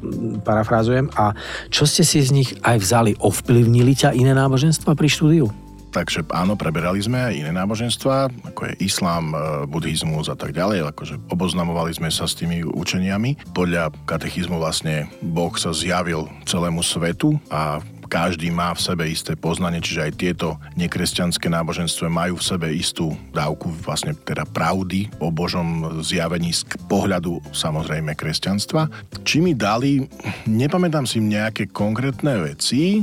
parafrázujem. 0.46 1.10
A 1.18 1.34
čo 1.68 1.84
ste 1.84 2.06
si 2.06 2.22
z 2.22 2.30
nich 2.32 2.50
aj 2.62 2.77
vzali? 2.80 3.12
Ovplyvnili 3.20 3.98
ťa 3.98 4.15
iné 4.15 4.32
náboženstva 4.32 4.96
pri 4.96 5.10
štúdiu? 5.10 5.51
Takže 5.94 6.25
áno, 6.34 6.58
preberali 6.58 6.98
sme 6.98 7.22
aj 7.22 7.34
iné 7.38 7.51
náboženstva, 7.53 8.50
ako 8.50 8.65
je 8.65 8.74
islám, 8.82 9.30
e, 9.30 9.36
buddhizmus 9.70 10.25
a 10.25 10.34
tak 10.34 10.58
ďalej, 10.58 10.89
akože 10.89 11.30
oboznamovali 11.30 11.94
sme 11.94 12.10
sa 12.10 12.25
s 12.25 12.34
tými 12.34 12.65
učeniami. 12.65 13.53
Podľa 13.53 13.94
katechizmu 14.10 14.58
vlastne 14.58 15.06
Boh 15.22 15.53
sa 15.53 15.70
zjavil 15.70 16.25
celému 16.50 16.82
svetu 16.82 17.38
a 17.53 17.77
každý 18.13 18.53
má 18.53 18.70
v 18.77 18.86
sebe 18.86 19.10
isté 19.10 19.34
poznanie, 19.34 19.82
čiže 19.82 20.05
aj 20.05 20.12
tieto 20.22 20.62
nekresťanské 20.77 21.50
náboženstva 21.50 22.13
majú 22.13 22.38
v 22.38 22.46
sebe 22.46 22.70
istú 22.70 23.17
dávku 23.34 23.74
vlastne 23.82 24.13
teda 24.13 24.46
pravdy 24.46 25.10
o 25.17 25.34
Božom 25.34 25.98
zjavení 26.05 26.53
z 26.53 26.62
pohľadu 26.86 27.41
samozrejme 27.50 28.13
kresťanstva. 28.13 28.86
Či 29.25 29.41
mi 29.41 29.58
dali, 29.58 30.05
nepamätám 30.46 31.10
si 31.10 31.25
nejaké 31.25 31.74
konkrétne 31.74 32.38
veci, 32.53 33.01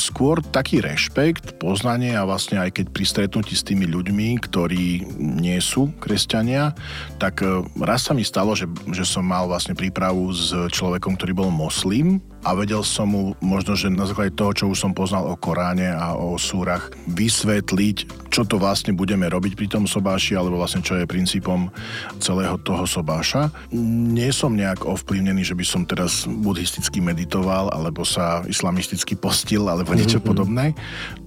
skôr 0.00 0.40
taký 0.40 0.80
rešpekt, 0.80 1.60
poznanie 1.60 2.16
a 2.16 2.26
vlastne 2.26 2.60
aj 2.60 2.80
keď 2.80 2.86
pri 2.90 3.04
stretnutí 3.04 3.54
s 3.54 3.66
tými 3.66 3.86
ľuďmi, 3.88 4.40
ktorí 4.40 5.16
nie 5.18 5.58
sú 5.60 5.92
kresťania, 6.00 6.72
tak 7.20 7.44
e, 7.44 7.62
raz 7.80 8.08
sa 8.08 8.12
mi 8.16 8.26
stalo, 8.26 8.56
že, 8.56 8.68
že 8.90 9.04
som 9.04 9.24
mal 9.24 9.48
vlastne 9.48 9.76
prípravu 9.76 10.32
s 10.32 10.52
človekom, 10.52 11.16
ktorý 11.16 11.32
bol 11.36 11.50
moslim 11.52 12.20
a 12.44 12.52
vedel 12.52 12.84
som 12.84 13.08
mu 13.08 13.32
možno, 13.40 13.72
že 13.72 13.88
na 13.88 14.04
základe 14.04 14.36
toho, 14.36 14.52
čo 14.52 14.64
už 14.68 14.76
som 14.76 14.92
poznal 14.92 15.24
o 15.24 15.34
Koráne 15.34 15.88
a 15.96 16.12
o 16.12 16.36
súrach, 16.36 16.92
vysvetliť, 17.08 18.28
čo 18.28 18.44
to 18.44 18.60
vlastne 18.60 18.92
budeme 18.92 19.24
robiť 19.24 19.56
pri 19.56 19.66
tom 19.72 19.88
sobáši, 19.88 20.36
alebo 20.36 20.60
vlastne 20.60 20.84
čo 20.84 21.00
je 21.00 21.08
princípom 21.08 21.72
celého 22.20 22.60
toho 22.60 22.84
sobáša. 22.84 23.48
Nie 23.72 24.28
som 24.28 24.52
nejak 24.52 24.84
ovplyvnený, 24.84 25.40
že 25.40 25.56
by 25.56 25.64
som 25.64 25.88
teraz 25.88 26.28
buddhisticky 26.28 27.00
meditoval, 27.00 27.72
alebo 27.72 28.04
sa 28.04 28.44
islamisticky 28.44 29.16
postil, 29.16 29.64
alebo 29.74 29.90
niečo 29.92 30.22
mm-hmm. 30.22 30.30
podobné. 30.30 30.66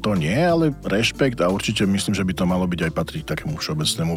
To 0.01 0.16
nie, 0.16 0.34
ale 0.34 0.72
rešpekt 0.88 1.44
a 1.44 1.51
určite 1.51 1.84
myslím, 1.84 2.16
že 2.16 2.24
by 2.24 2.34
to 2.34 2.44
malo 2.48 2.63
byť 2.63 2.88
aj 2.88 2.92
patriť 2.96 3.24
takému 3.27 3.60
všeobecnému 3.60 4.13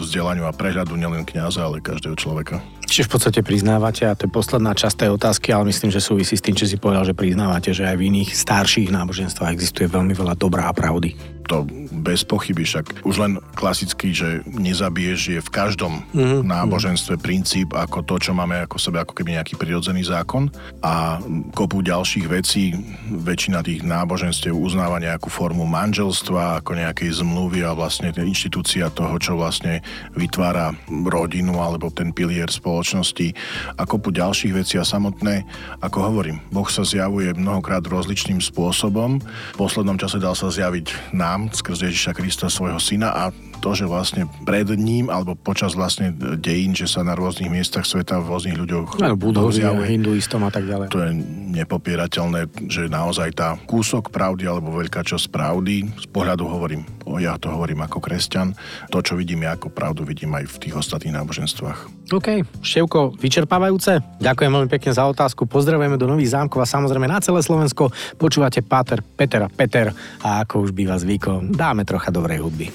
vzdelaniu 0.00 0.48
a 0.48 0.56
prehľadu 0.56 0.96
nielen 0.96 1.28
kňaza, 1.28 1.68
ale 1.68 1.84
každého 1.84 2.16
človeka. 2.16 2.64
Čiže 2.88 3.06
v 3.08 3.12
podstate 3.12 3.40
priznávate, 3.44 4.08
a 4.08 4.16
to 4.16 4.24
je 4.24 4.32
posledná 4.32 4.72
časť 4.72 5.04
tej 5.04 5.10
otázky, 5.12 5.52
ale 5.52 5.68
myslím, 5.68 5.92
že 5.92 6.00
súvisí 6.00 6.36
s 6.38 6.44
tým, 6.44 6.56
čo 6.56 6.64
si 6.64 6.80
povedal, 6.80 7.04
že 7.04 7.16
priznávate, 7.16 7.76
že 7.76 7.84
aj 7.84 7.96
v 8.00 8.06
iných 8.12 8.30
starších 8.32 8.88
náboženstvách 8.92 9.52
existuje 9.52 9.90
veľmi 9.90 10.14
veľa 10.14 10.34
dobrá 10.38 10.70
a 10.70 10.76
pravdy 10.76 11.34
to 11.44 11.68
bez 12.02 12.26
pochyby, 12.26 12.66
však 12.66 13.06
už 13.06 13.16
len 13.22 13.32
klasicky, 13.54 14.10
že 14.10 14.42
nezabiješ 14.50 15.20
je 15.38 15.40
v 15.40 15.50
každom 15.50 16.02
mm-hmm. 16.10 16.42
náboženstve 16.42 17.20
princíp 17.22 17.70
ako 17.74 18.02
to, 18.02 18.16
čo 18.18 18.32
máme 18.34 18.66
ako 18.66 18.76
sebe, 18.80 18.98
ako 18.98 19.14
keby 19.14 19.38
nejaký 19.38 19.54
prirodzený 19.54 20.06
zákon 20.06 20.50
a 20.82 21.22
kopu 21.54 21.84
ďalších 21.84 22.26
vecí, 22.26 22.74
väčšina 23.10 23.62
tých 23.62 23.86
náboženstiev 23.86 24.54
uznáva 24.54 24.98
nejakú 24.98 25.30
formu 25.30 25.68
manželstva, 25.68 26.62
ako 26.62 26.78
nejakej 26.78 27.22
zmluvy 27.22 27.62
a 27.62 27.76
vlastne 27.76 28.10
inštitúcia 28.14 28.90
toho, 28.90 29.14
čo 29.20 29.38
vlastne 29.38 29.84
vytvára 30.16 30.74
rodinu 30.88 31.60
alebo 31.60 31.92
ten 31.92 32.10
pilier 32.10 32.48
spoločnosti 32.48 33.34
a 33.78 33.82
kopu 33.84 34.10
ďalších 34.10 34.52
vecí 34.54 34.74
a 34.80 34.86
samotné, 34.86 35.44
ako 35.84 35.98
hovorím, 36.10 36.40
Boh 36.50 36.66
sa 36.66 36.82
zjavuje 36.82 37.34
mnohokrát 37.36 37.84
rozličným 37.84 38.40
spôsobom. 38.40 39.20
V 39.54 39.56
poslednom 39.58 40.00
čase 40.00 40.18
dal 40.22 40.34
sa 40.38 40.48
zjaviť 40.48 41.14
nám 41.14 41.52
skrze 41.52 41.83
Ježiša 41.84 42.12
Krista 42.16 42.46
svojho 42.48 42.80
syna 42.80 43.12
a 43.12 43.30
to, 43.64 43.72
že 43.72 43.88
vlastne 43.88 44.28
pred 44.44 44.68
ním 44.76 45.08
alebo 45.08 45.32
počas 45.32 45.72
vlastne 45.72 46.12
dejín, 46.36 46.76
že 46.76 46.84
sa 46.84 47.00
na 47.00 47.16
rôznych 47.16 47.48
miestach 47.48 47.88
sveta 47.88 48.20
v 48.20 48.28
rôznych 48.28 48.60
ľuďoch 48.60 49.00
no, 49.00 49.16
budhovi, 49.16 49.64
hinduistom 49.88 50.44
a 50.44 50.52
tak 50.52 50.68
ďalej. 50.68 50.92
To 50.92 51.00
je 51.00 51.16
nepopierateľné, 51.56 52.68
že 52.68 52.92
naozaj 52.92 53.32
tá 53.32 53.56
kúsok 53.64 54.12
pravdy 54.12 54.44
alebo 54.44 54.68
veľká 54.76 55.00
časť 55.00 55.32
pravdy, 55.32 55.88
z 55.96 56.06
pohľadu 56.12 56.44
hovorím, 56.44 56.84
ja 57.16 57.40
to 57.40 57.48
hovorím 57.48 57.80
ako 57.88 58.04
kresťan, 58.04 58.52
to, 58.92 59.00
čo 59.00 59.16
vidím 59.16 59.48
ja 59.48 59.56
ako 59.56 59.72
pravdu, 59.72 60.04
vidím 60.04 60.36
aj 60.36 60.44
v 60.44 60.56
tých 60.68 60.74
ostatných 60.76 61.16
náboženstvách. 61.16 62.12
OK, 62.12 62.44
Ševko, 62.60 63.16
vyčerpávajúce. 63.16 64.04
Ďakujem 64.20 64.50
veľmi 64.52 64.68
pekne 64.68 64.92
za 64.92 65.08
otázku. 65.08 65.48
Pozdravujeme 65.48 65.96
do 65.96 66.04
Nových 66.04 66.36
zámkov 66.36 66.60
a 66.60 66.68
samozrejme 66.68 67.08
na 67.08 67.24
celé 67.24 67.40
Slovensko. 67.40 67.88
Počúvate 68.20 68.60
Páter, 68.60 69.00
Peter 69.00 69.40
a 69.40 69.48
Peter 69.48 69.88
a 70.20 70.44
ako 70.44 70.68
už 70.68 70.76
býva 70.76 71.00
zvykom, 71.00 71.56
dáme 71.56 71.88
trocha 71.88 72.12
dobrej 72.12 72.44
hudby. 72.44 72.68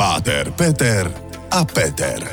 Páter, 0.00 0.48
Peter 0.56 1.12
a 1.52 1.60
Peter. 1.60 2.24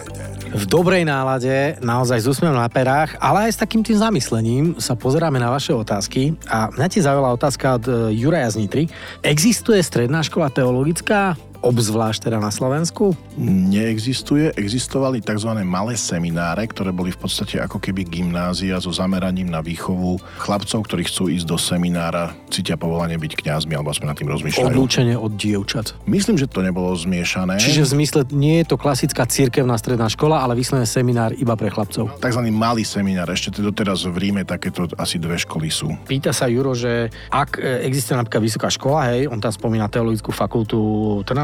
V 0.55 0.63
dobrej 0.71 1.03
nálade, 1.03 1.75
naozaj 1.83 2.23
s 2.23 2.31
úsmevom 2.31 2.55
na 2.55 2.71
perách, 2.71 3.19
ale 3.19 3.51
aj 3.51 3.59
s 3.59 3.59
takým 3.59 3.83
tým 3.83 3.99
zamyslením 3.99 4.79
sa 4.79 4.95
pozeráme 4.95 5.35
na 5.35 5.51
vaše 5.51 5.75
otázky. 5.75 6.31
A 6.47 6.71
mňa 6.71 6.87
ti 6.87 7.03
zaujala 7.03 7.35
otázka 7.35 7.75
od 7.75 7.83
e, 7.83 7.91
Juraja 8.23 8.55
z 8.55 8.63
Nitry. 8.63 8.83
Existuje 9.19 9.83
stredná 9.83 10.23
škola 10.23 10.47
teologická? 10.47 11.35
Obzvlášť 11.61 12.29
teda 12.29 12.37
na 12.37 12.49
Slovensku? 12.53 13.13
Neexistuje. 13.37 14.53
Existovali 14.57 15.21
tzv. 15.21 15.51
malé 15.65 15.93
semináre, 15.97 16.65
ktoré 16.69 16.93
boli 16.93 17.13
v 17.13 17.19
podstate 17.19 17.59
ako 17.61 17.77
keby 17.81 18.07
gymnázia 18.07 18.77
so 18.81 18.93
zameraním 18.93 19.49
na 19.49 19.61
výchovu 19.61 20.21
chlapcov, 20.41 20.85
ktorí 20.85 21.05
chcú 21.05 21.29
ísť 21.29 21.45
do 21.45 21.57
seminára, 21.59 22.33
cítia 22.49 22.79
povolanie 22.79 23.17
byť 23.19 23.33
kňazmi, 23.37 23.73
alebo 23.77 23.93
aspoň 23.93 24.07
nad 24.07 24.17
tým 24.17 24.29
rozmýšľajú. 24.29 24.73
Odlúčenie 24.73 25.15
od 25.17 25.33
dievčat. 25.35 25.93
Myslím, 26.09 26.39
že 26.39 26.49
to 26.49 26.65
nebolo 26.65 26.93
zmiešané. 26.95 27.59
Čiže 27.59 27.85
v 27.85 27.89
zmysle 27.99 28.19
nie 28.33 28.63
je 28.63 28.73
to 28.73 28.75
klasická 28.79 29.27
cirkevná 29.27 29.75
stredná 29.77 30.07
škola, 30.09 30.41
ale 30.41 30.57
vyslovene 30.57 30.87
seminár 30.87 31.35
iba 31.35 31.53
pre 31.53 31.69
chlapcov. 31.69 32.17
Takzvaný 32.17 32.49
malý 32.49 32.87
seminár. 32.87 33.29
Ešte 33.29 33.61
doteraz 33.61 34.07
v 34.07 34.15
Ríme 34.17 34.41
takéto 34.47 34.89
asi 34.97 35.19
dve 35.19 35.37
školy 35.37 35.69
sú. 35.69 35.93
Pýta 36.07 36.31
sa 36.31 36.49
Juro, 36.49 36.73
že 36.73 37.11
ak 37.29 37.59
e, 37.59 37.85
existuje 37.85 38.17
napríklad 38.17 38.41
vysoká 38.43 38.67
škola, 38.71 39.13
hej, 39.13 39.27
on 39.27 39.37
tam 39.37 39.51
spomína 39.51 39.91
teologickú 39.91 40.31
fakultu 40.31 40.77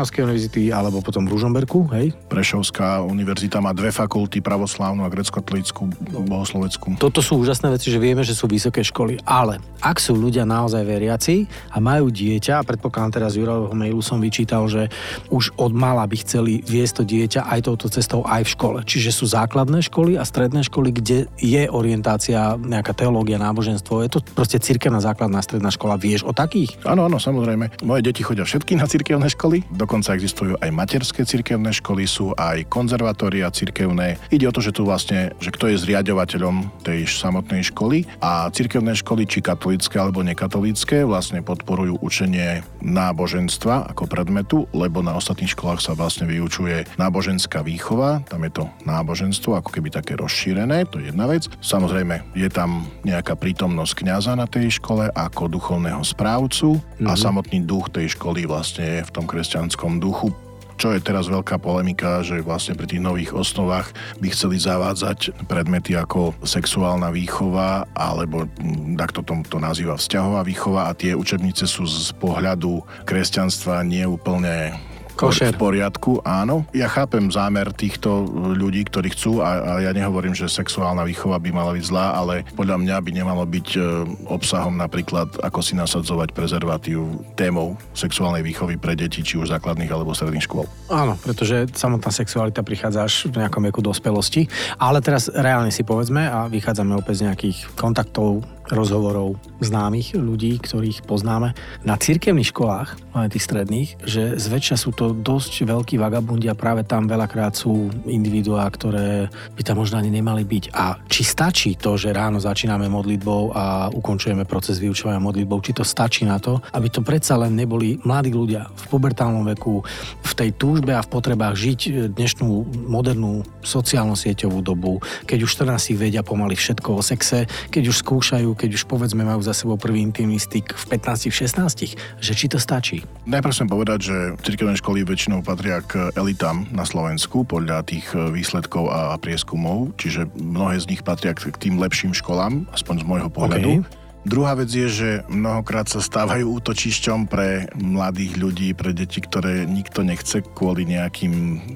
Trnavskej 0.04 0.28
univerzity 0.28 0.62
alebo 0.76 1.00
potom 1.00 1.24
v 1.24 1.32
Ružomberku, 1.32 1.88
hej? 1.96 2.12
Prešovská 2.28 3.00
univerzita 3.08 3.64
má 3.64 3.72
dve 3.72 3.88
fakulty, 3.88 4.44
pravoslávnu 4.44 5.00
a 5.00 5.08
grecko-katolícku, 5.08 5.88
bohosloveckú. 6.28 7.00
Toto 7.00 7.24
sú 7.24 7.40
úžasné 7.40 7.72
veci, 7.72 7.88
že 7.88 8.04
vieme, 8.04 8.20
že 8.20 8.36
sú 8.36 8.52
vysoké 8.52 8.84
školy, 8.84 9.24
ale 9.24 9.64
ak 9.80 10.04
sú 10.04 10.12
ľudia 10.20 10.44
naozaj 10.44 10.84
veriaci 10.84 11.48
a 11.72 11.80
majú 11.80 12.12
dieťa, 12.12 12.60
a 12.60 12.68
predpokladám 12.68 13.16
teraz 13.16 13.40
Jurovho 13.40 13.72
mailu 13.72 14.04
som 14.04 14.20
vyčítal, 14.20 14.68
že 14.68 14.92
už 15.32 15.56
od 15.56 15.72
mala 15.72 16.04
by 16.04 16.20
chceli 16.20 16.60
viesť 16.60 17.00
to 17.00 17.04
dieťa 17.08 17.48
aj 17.48 17.72
touto 17.72 17.88
cestou 17.88 18.28
aj 18.28 18.44
v 18.44 18.54
škole. 18.60 18.80
Čiže 18.84 19.16
sú 19.16 19.26
základné 19.32 19.88
školy 19.88 20.20
a 20.20 20.28
stredné 20.28 20.68
školy, 20.68 20.92
kde 20.92 21.32
je 21.40 21.64
orientácia, 21.72 22.60
nejaká 22.60 22.92
teológia, 22.92 23.40
náboženstvo. 23.40 24.04
Je 24.04 24.12
to 24.12 24.20
proste 24.36 24.60
cirkevná 24.60 25.00
základná 25.00 25.40
stredná 25.40 25.72
škola. 25.72 25.96
Vieš 25.96 26.28
o 26.28 26.36
takých? 26.36 26.76
Áno, 26.84 27.08
áno, 27.08 27.24
samozrejme. 27.24 27.88
Moje 27.88 28.04
deti 28.04 28.20
chodia 28.20 28.44
všetky 28.44 28.76
na 28.76 28.84
cirkevné 28.84 29.32
školy, 29.32 29.64
dokonca 29.72 29.93
existujú 30.02 30.58
aj 30.58 30.72
materské 30.74 31.22
cirkevné 31.28 31.70
školy, 31.76 32.08
sú 32.08 32.32
aj 32.34 32.66
konzervatória 32.72 33.52
cirkevné. 33.54 34.18
Ide 34.34 34.50
o 34.50 34.56
to, 34.56 34.64
že 34.64 34.74
tu 34.74 34.88
vlastne, 34.88 35.36
že 35.38 35.54
kto 35.54 35.70
je 35.70 35.78
zriadovateľom 35.78 36.82
tej 36.88 37.06
samotnej 37.06 37.68
školy 37.70 38.08
a 38.24 38.50
cirkevné 38.50 38.96
školy, 38.96 39.28
či 39.28 39.44
katolické 39.44 40.00
alebo 40.00 40.24
nekatolické, 40.24 41.04
vlastne 41.04 41.44
podporujú 41.44 42.00
učenie 42.00 42.64
náboženstva 42.80 43.92
ako 43.92 44.08
predmetu, 44.08 44.66
lebo 44.72 45.04
na 45.04 45.14
ostatných 45.20 45.52
školách 45.52 45.84
sa 45.84 45.94
vlastne 45.94 46.26
vyučuje 46.26 46.88
náboženská 46.96 47.60
výchova, 47.62 48.24
tam 48.26 48.48
je 48.48 48.52
to 48.56 48.64
náboženstvo 48.88 49.60
ako 49.60 49.70
keby 49.70 49.92
také 49.92 50.16
rozšírené, 50.16 50.88
to 50.88 51.04
je 51.04 51.12
jedna 51.12 51.28
vec. 51.28 51.52
Samozrejme, 51.60 52.24
je 52.32 52.48
tam 52.48 52.88
nejaká 53.04 53.36
prítomnosť 53.36 54.08
kňaza 54.08 54.40
na 54.40 54.48
tej 54.48 54.80
škole 54.80 55.12
ako 55.12 55.52
duchovného 55.52 56.00
správcu 56.06 56.80
mm-hmm. 56.80 57.08
a 57.10 57.14
mhm. 57.14 57.20
samotný 57.20 57.60
duch 57.68 57.92
tej 57.92 58.16
školy 58.16 58.48
vlastne 58.48 59.02
je 59.02 59.02
v 59.04 59.12
tom 59.12 59.26
kresťanskom 59.28 59.83
duchu. 60.00 60.32
Čo 60.74 60.90
je 60.90 61.00
teraz 61.00 61.30
veľká 61.30 61.62
polemika, 61.62 62.26
že 62.26 62.42
vlastne 62.42 62.74
pri 62.74 62.90
tých 62.90 63.04
nových 63.04 63.32
osnovách 63.32 63.94
by 64.18 64.28
chceli 64.34 64.58
zavádzať 64.58 65.46
predmety 65.46 65.94
ako 65.94 66.34
sexuálna 66.42 67.14
výchova, 67.14 67.86
alebo 67.94 68.50
mm, 68.50 68.98
takto 68.98 69.22
to, 69.22 69.38
to 69.48 69.58
nazýva 69.62 69.96
vzťahová 69.96 70.42
výchova 70.44 70.90
a 70.90 70.98
tie 70.98 71.14
učebnice 71.14 71.70
sú 71.70 71.86
z 71.86 72.12
pohľadu 72.18 72.82
kresťanstva 73.06 73.86
nie 73.86 74.04
úplne 74.04 74.74
Košer. 75.16 75.54
v 75.54 75.62
poriadku, 75.62 76.12
áno. 76.26 76.66
Ja 76.74 76.90
chápem 76.90 77.30
zámer 77.30 77.70
týchto 77.74 78.26
ľudí, 78.58 78.86
ktorí 78.88 79.14
chcú 79.14 79.40
a, 79.46 79.50
a 79.62 79.72
ja 79.86 79.92
nehovorím, 79.94 80.34
že 80.34 80.50
sexuálna 80.50 81.06
výchova 81.06 81.38
by 81.38 81.50
mala 81.54 81.72
byť 81.78 81.84
zlá, 81.86 82.18
ale 82.18 82.48
podľa 82.58 82.78
mňa 82.82 82.96
by 83.00 83.12
nemalo 83.14 83.44
byť 83.46 83.68
e, 83.74 83.80
obsahom 84.28 84.76
napríklad, 84.76 85.40
ako 85.40 85.60
si 85.62 85.74
nasadzovať 85.78 86.34
prezervatív 86.34 87.06
témou 87.38 87.78
sexuálnej 87.94 88.42
výchovy 88.42 88.82
pre 88.82 88.98
deti, 88.98 89.22
či 89.22 89.38
už 89.38 89.54
základných 89.54 89.92
alebo 89.94 90.18
stredných 90.18 90.46
škôl. 90.46 90.66
Áno, 90.90 91.16
pretože 91.22 91.70
samotná 91.74 92.10
sexualita 92.10 92.66
prichádza 92.66 93.06
až 93.06 93.30
v 93.30 93.42
nejakom 93.46 93.64
veku 93.70 93.82
dospelosti, 93.86 94.50
ale 94.82 95.00
teraz 95.00 95.30
reálne 95.30 95.70
si 95.70 95.86
povedzme 95.86 96.26
a 96.26 96.50
vychádzame 96.50 96.98
opäť 96.98 97.24
z 97.24 97.26
nejakých 97.30 97.58
kontaktov 97.78 98.44
rozhovorov 98.74 99.38
známych 99.62 100.18
ľudí, 100.18 100.58
ktorých 100.58 101.06
poznáme 101.06 101.54
na 101.86 101.96
cirkevných 101.96 102.50
školách, 102.50 102.90
aj 103.14 103.38
tých 103.38 103.46
stredných, 103.46 103.90
že 104.04 104.36
zväčša 104.42 104.76
sú 104.76 104.92
to 104.92 105.14
dosť 105.14 105.70
veľkí 105.70 106.02
vagabundi 106.02 106.50
a 106.50 106.58
práve 106.58 106.82
tam 106.82 107.06
veľakrát 107.06 107.54
sú 107.54 107.94
individuá, 108.10 108.66
ktoré 108.68 109.30
by 109.54 109.62
tam 109.62 109.80
možno 109.80 110.02
ani 110.02 110.10
nemali 110.10 110.42
byť. 110.42 110.74
A 110.74 110.98
či 111.06 111.22
stačí 111.22 111.78
to, 111.78 111.94
že 111.94 112.10
ráno 112.10 112.42
začíname 112.42 112.90
modlitbou 112.90 113.54
a 113.54 113.94
ukončujeme 113.94 114.50
proces 114.50 114.82
vyučovania 114.82 115.22
modlitbou, 115.22 115.62
či 115.62 115.78
to 115.78 115.86
stačí 115.86 116.26
na 116.26 116.42
to, 116.42 116.58
aby 116.74 116.90
to 116.90 117.06
predsa 117.06 117.38
len 117.38 117.54
neboli 117.54 118.02
mladí 118.02 118.34
ľudia 118.34 118.66
v 118.66 118.84
pubertálnom 118.90 119.46
veku, 119.54 119.86
v 120.26 120.34
tej 120.34 120.50
túžbe 120.58 120.98
a 120.98 121.06
v 121.06 121.12
potrebách 121.14 121.54
žiť 121.54 122.10
dnešnú 122.18 122.50
modernú 122.90 123.46
sociálno-sieťovú 123.62 124.66
dobu, 124.66 124.98
keď 125.30 125.46
už 125.46 125.52
14 125.62 125.94
vedia 125.94 126.26
pomaly 126.26 126.58
všetko 126.58 126.90
o 126.98 127.02
sexe, 127.06 127.46
keď 127.70 127.94
už 127.94 128.02
skúšajú 128.02 128.50
keď 128.64 128.80
už 128.80 128.88
povedzme 128.88 129.28
majú 129.28 129.44
za 129.44 129.52
sebou 129.52 129.76
prvý 129.76 130.00
intimný 130.00 130.40
styk 130.40 130.72
v 130.72 130.84
15-16, 130.96 132.00
že 132.00 132.32
či 132.32 132.48
to 132.48 132.56
stačí? 132.56 133.04
Najprv 133.28 133.52
chcem 133.52 133.68
povedať, 133.68 134.00
že 134.08 134.18
cirkevné 134.40 134.80
školy 134.80 135.04
väčšinou 135.04 135.44
patria 135.44 135.84
k 135.84 136.16
elitám 136.16 136.64
na 136.72 136.88
Slovensku 136.88 137.44
podľa 137.44 137.84
tých 137.84 138.08
e, 138.16 138.32
výsledkov 138.32 138.88
a 138.88 139.20
prieskumov, 139.20 139.92
čiže 140.00 140.32
mnohé 140.40 140.80
z 140.80 140.96
nich 140.96 141.04
patria 141.04 141.36
k 141.36 141.52
tým 141.60 141.76
lepším 141.76 142.16
školám, 142.16 142.64
aspoň 142.72 143.04
z 143.04 143.06
môjho 143.06 143.28
pohľadu. 143.28 143.84
Okay 143.84 144.03
Druhá 144.24 144.56
vec 144.56 144.72
je, 144.72 144.88
že 144.88 145.10
mnohokrát 145.28 145.92
sa 145.92 146.00
stávajú 146.00 146.48
útočišťom 146.64 147.28
pre 147.28 147.68
mladých 147.76 148.40
ľudí, 148.40 148.70
pre 148.72 148.96
deti, 148.96 149.20
ktoré 149.20 149.68
nikto 149.68 150.00
nechce 150.00 150.40
kvôli 150.56 150.88
nejakým 150.88 151.34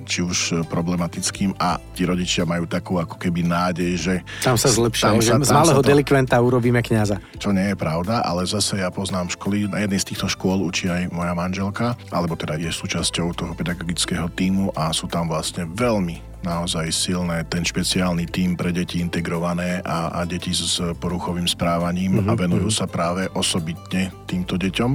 či 0.07 0.23
už 0.23 0.63
problematickým 0.71 1.59
a 1.59 1.75
tí 1.91 2.07
rodičia 2.07 2.47
majú 2.47 2.63
takú 2.63 3.03
ako 3.03 3.19
keby 3.19 3.43
nádej, 3.43 3.91
že... 3.99 4.13
Tam 4.39 4.55
sa 4.55 4.71
zlepšia, 4.71 5.11
tam 5.11 5.19
sa, 5.19 5.43
z 5.43 5.51
malého 5.51 5.83
to, 5.83 5.91
delikventa 5.91 6.39
urobíme 6.39 6.79
kniaza. 6.79 7.19
Čo 7.35 7.51
nie 7.51 7.75
je 7.75 7.75
pravda, 7.75 8.23
ale 8.23 8.47
zase 8.47 8.79
ja 8.79 8.87
poznám 8.95 9.27
školy, 9.27 9.67
na 9.67 9.83
jednej 9.83 9.99
z 9.99 10.15
týchto 10.15 10.31
škôl 10.31 10.63
učí 10.63 10.87
aj 10.87 11.11
moja 11.11 11.35
manželka, 11.35 11.99
alebo 12.15 12.39
teda 12.39 12.55
je 12.55 12.71
súčasťou 12.71 13.35
toho 13.35 13.51
pedagogického 13.59 14.31
týmu 14.31 14.71
a 14.71 14.95
sú 14.95 15.11
tam 15.11 15.27
vlastne 15.27 15.67
veľmi 15.67 16.37
naozaj 16.46 16.89
silné, 16.94 17.44
ten 17.48 17.65
špeciálny 17.65 18.29
tím 18.29 18.53
pre 18.53 18.70
deti 18.70 19.01
integrované 19.01 19.82
a, 19.82 20.13
a 20.13 20.20
deti 20.25 20.53
s 20.53 20.82
poruchovým 20.98 21.48
správaním 21.50 22.22
mm-hmm. 22.22 22.29
a 22.29 22.34
mhm, 22.34 22.39
venujú 22.39 22.70
mhm. 22.70 22.77
sa 22.77 22.86
práve 22.86 23.29
osobitne 23.34 24.13
týmto 24.27 24.60
deťom. 24.60 24.91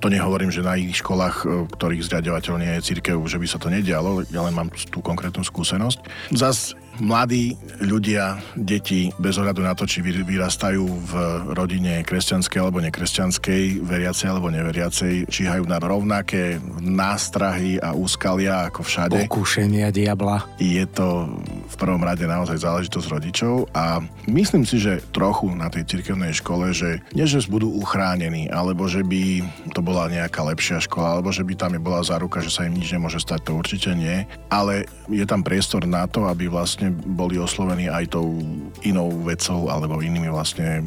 To 0.00 0.06
nehovorím, 0.06 0.52
že 0.52 0.64
na 0.64 0.78
iných 0.78 1.02
školách, 1.02 1.36
e, 1.42 1.46
ktorých 1.72 2.06
zriadovateľ 2.06 2.54
nie 2.60 2.72
je 2.78 2.86
církev, 2.94 3.16
že 3.26 3.40
by 3.40 3.46
sa 3.48 3.58
to 3.58 3.68
nedialo, 3.68 4.24
ja 4.30 4.40
len 4.46 4.54
mám 4.54 4.70
tú 4.88 5.02
konkrétnu 5.02 5.42
skúsenosť. 5.42 5.98
Zas 6.32 6.72
mladí 7.00 7.56
ľudia, 7.82 8.40
deti, 8.56 9.12
bez 9.20 9.36
ohľadu 9.36 9.60
na 9.62 9.72
to, 9.76 9.84
či 9.84 10.00
vyrastajú 10.02 10.84
v 10.84 11.12
rodine 11.52 12.00
kresťanskej 12.04 12.58
alebo 12.60 12.80
nekresťanskej, 12.84 13.84
veriacej 13.84 14.26
alebo 14.30 14.48
neveriacej, 14.52 15.28
číhajú 15.28 15.64
na 15.68 15.80
rovnaké 15.80 16.60
nástrahy 16.80 17.80
a 17.80 17.92
úskalia 17.92 18.68
ako 18.68 18.80
všade. 18.84 19.18
Pokúšenia 19.28 19.92
diabla. 19.92 20.44
Je 20.56 20.84
to 20.88 21.28
v 21.66 21.76
prvom 21.76 22.02
rade 22.02 22.22
naozaj 22.24 22.62
záležitosť 22.62 23.06
rodičov 23.10 23.68
a 23.74 24.00
myslím 24.30 24.62
si, 24.62 24.78
že 24.78 25.02
trochu 25.10 25.50
na 25.52 25.66
tej 25.66 25.84
cirkevnej 25.86 26.32
škole, 26.32 26.70
že 26.70 27.02
nie, 27.12 27.26
že 27.26 27.42
budú 27.50 27.68
uchránení, 27.68 28.48
alebo 28.48 28.86
že 28.86 29.02
by 29.02 29.42
to 29.74 29.80
bola 29.82 30.06
nejaká 30.06 30.46
lepšia 30.46 30.78
škola, 30.82 31.18
alebo 31.18 31.34
že 31.34 31.42
by 31.42 31.54
tam 31.58 31.74
bola 31.82 32.00
záruka, 32.06 32.40
že 32.40 32.54
sa 32.54 32.64
im 32.64 32.78
nič 32.78 32.94
nemôže 32.94 33.18
stať, 33.18 33.50
to 33.50 33.52
určite 33.58 33.90
nie, 33.92 34.24
ale 34.48 34.86
je 35.10 35.26
tam 35.26 35.42
priestor 35.42 35.84
na 35.84 36.06
to, 36.06 36.26
aby 36.30 36.46
vlastne 36.46 36.90
boli 36.90 37.38
oslovení 37.38 37.90
aj 37.90 38.14
tou 38.14 38.38
inou 38.86 39.10
vecou 39.26 39.68
alebo 39.70 40.02
inými 40.02 40.30
vlastne 40.30 40.82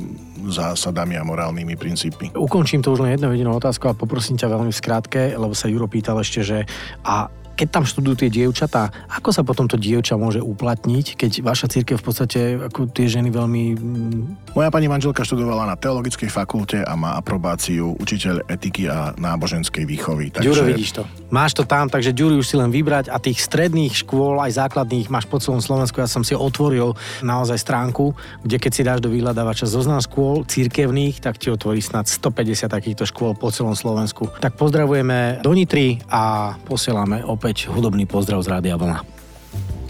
zásadami 0.47 1.19
a 1.19 1.27
morálnymi 1.27 1.75
princípmi. 1.75 2.31
Ukončím 2.35 2.79
to 2.79 2.95
už 2.95 3.03
len 3.03 3.19
jednou 3.19 3.35
jedinou 3.35 3.59
otázku 3.59 3.91
a 3.91 3.97
poprosím 3.97 4.39
ťa 4.39 4.47
veľmi 4.55 4.71
skrátke, 4.71 5.35
lebo 5.35 5.51
sa 5.51 5.67
Juro 5.67 5.91
pýtal 5.91 6.19
ešte, 6.23 6.39
že 6.41 6.57
a 7.03 7.27
keď 7.59 7.67
tam 7.75 7.83
študujú 7.83 8.23
tie 8.23 8.31
dievčatá, 8.31 8.87
ako 9.11 9.35
sa 9.35 9.43
potom 9.43 9.67
to 9.67 9.75
dievča 9.75 10.15
môže 10.15 10.39
uplatniť, 10.39 11.19
keď 11.19 11.31
vaša 11.43 11.67
církev 11.67 11.99
v 11.99 12.05
podstate 12.07 12.39
ako 12.55 12.87
tie 12.87 13.11
ženy 13.11 13.27
veľmi... 13.35 13.63
Mm, 13.75 14.55
Moja 14.55 14.71
pani 14.71 14.87
manželka 14.87 15.27
študovala 15.27 15.67
na 15.67 15.75
teologickej 15.75 16.31
fakulte 16.31 16.79
a 16.79 16.95
má 16.95 17.19
aprobáciu 17.19 17.99
učiteľ 17.99 18.47
etiky 18.47 18.87
a 18.87 19.11
náboženskej 19.19 19.83
výchovy. 19.83 20.31
Takže... 20.31 20.47
Ďuro, 20.47 20.63
vidíš 20.71 20.91
to. 20.95 21.03
Máš 21.35 21.51
to 21.59 21.67
tam, 21.67 21.91
takže 21.91 22.15
Ďuri 22.15 22.39
už 22.39 22.47
si 22.47 22.55
len 22.55 22.71
vybrať 22.71 23.11
a 23.11 23.19
tých 23.19 23.43
stredných 23.43 24.07
škôl, 24.07 24.39
aj 24.39 24.55
základných, 24.55 25.11
máš 25.11 25.27
po 25.27 25.43
celom 25.43 25.59
Slovensku. 25.59 25.99
Ja 25.99 26.07
som 26.07 26.23
si 26.23 26.31
otvoril 26.31 26.95
naozaj 27.19 27.59
stránku, 27.59 28.15
kde 28.47 28.55
keď 28.55 28.71
si 28.71 28.87
dáš 28.87 29.03
do 29.03 29.11
vyhľadávača 29.11 29.67
zoznam 29.67 29.99
škôl 29.99 30.47
církevných, 30.47 31.19
tak 31.19 31.35
ti 31.35 31.51
otvorí 31.51 31.83
snad 31.83 32.07
150 32.07 32.71
takýchto 32.71 33.03
škôl 33.03 33.35
po 33.35 33.51
celom 33.51 33.75
Slovensku. 33.75 34.31
Tak 34.39 34.55
pozdravujeme 34.55 35.43
do 35.43 35.51
Nitry 35.51 35.99
a 36.07 36.55
posielame 36.63 37.19
opäť 37.25 37.48
opäť 37.49 37.65
hudobný 37.65 38.05
pozdrav 38.05 38.45
z 38.45 38.53
Rádia 38.53 38.77
Vlna. 38.77 39.01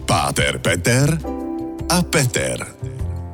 Páter 0.07 0.63
Peter 0.63 1.11
a 1.91 1.99
Peter. 2.07 2.55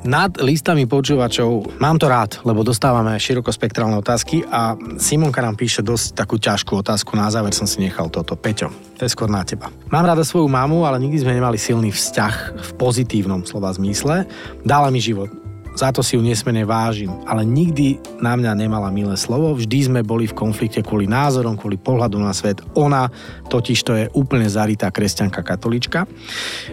Nad 0.02 0.42
listami 0.42 0.90
počúvačov 0.90 1.78
mám 1.78 2.02
to 2.02 2.10
rád, 2.10 2.42
lebo 2.42 2.66
dostávame 2.66 3.22
širokospektrálne 3.22 3.94
otázky 4.02 4.42
a 4.50 4.74
Simonka 4.98 5.46
nám 5.46 5.54
píše 5.54 5.86
dosť 5.86 6.18
takú 6.18 6.42
ťažkú 6.42 6.74
otázku. 6.74 7.14
Na 7.14 7.30
záver 7.30 7.54
som 7.54 7.70
si 7.70 7.78
nechal 7.78 8.10
toto. 8.10 8.34
Peťo, 8.34 8.74
to 8.98 9.06
je 9.06 9.14
skôr 9.14 9.30
na 9.30 9.46
teba. 9.46 9.70
Mám 9.94 10.10
rada 10.10 10.26
svoju 10.26 10.50
mamu, 10.50 10.90
ale 10.90 10.98
nikdy 11.06 11.22
sme 11.22 11.38
nemali 11.38 11.62
silný 11.62 11.94
vzťah 11.94 12.66
v 12.66 12.70
pozitívnom 12.82 13.46
slova 13.46 13.70
zmysle. 13.78 14.26
Dala 14.66 14.90
mi 14.90 15.06
život 15.06 15.45
za 15.76 15.92
to 15.92 16.00
si 16.00 16.16
ju 16.16 16.24
nesmene 16.24 16.64
vážim, 16.64 17.12
ale 17.28 17.44
nikdy 17.44 18.00
na 18.24 18.40
mňa 18.40 18.56
nemala 18.56 18.88
milé 18.90 19.20
slovo, 19.20 19.52
vždy 19.54 19.92
sme 19.92 20.02
boli 20.02 20.26
v 20.26 20.34
konflikte 20.34 20.80
kvôli 20.80 21.06
názorom, 21.06 21.60
kvôli 21.60 21.76
pohľadu 21.76 22.16
na 22.18 22.32
svet. 22.32 22.64
Ona 22.80 23.12
totiž 23.52 23.80
to 23.84 23.94
je 23.94 24.06
úplne 24.16 24.48
zaritá 24.48 24.88
kresťanka 24.90 25.44
katolička. 25.44 26.08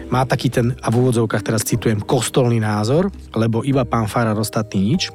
Má 0.07 0.23
taký 0.23 0.47
ten, 0.47 0.71
a 0.79 0.87
v 0.87 1.03
úvodzovkách 1.03 1.43
teraz 1.43 1.67
citujem, 1.67 1.99
kostolný 1.99 2.63
názor, 2.63 3.11
lebo 3.35 3.61
iba 3.67 3.83
pán 3.83 4.07
Fara 4.07 4.31
ostatný 4.31 4.95
nič. 4.95 5.11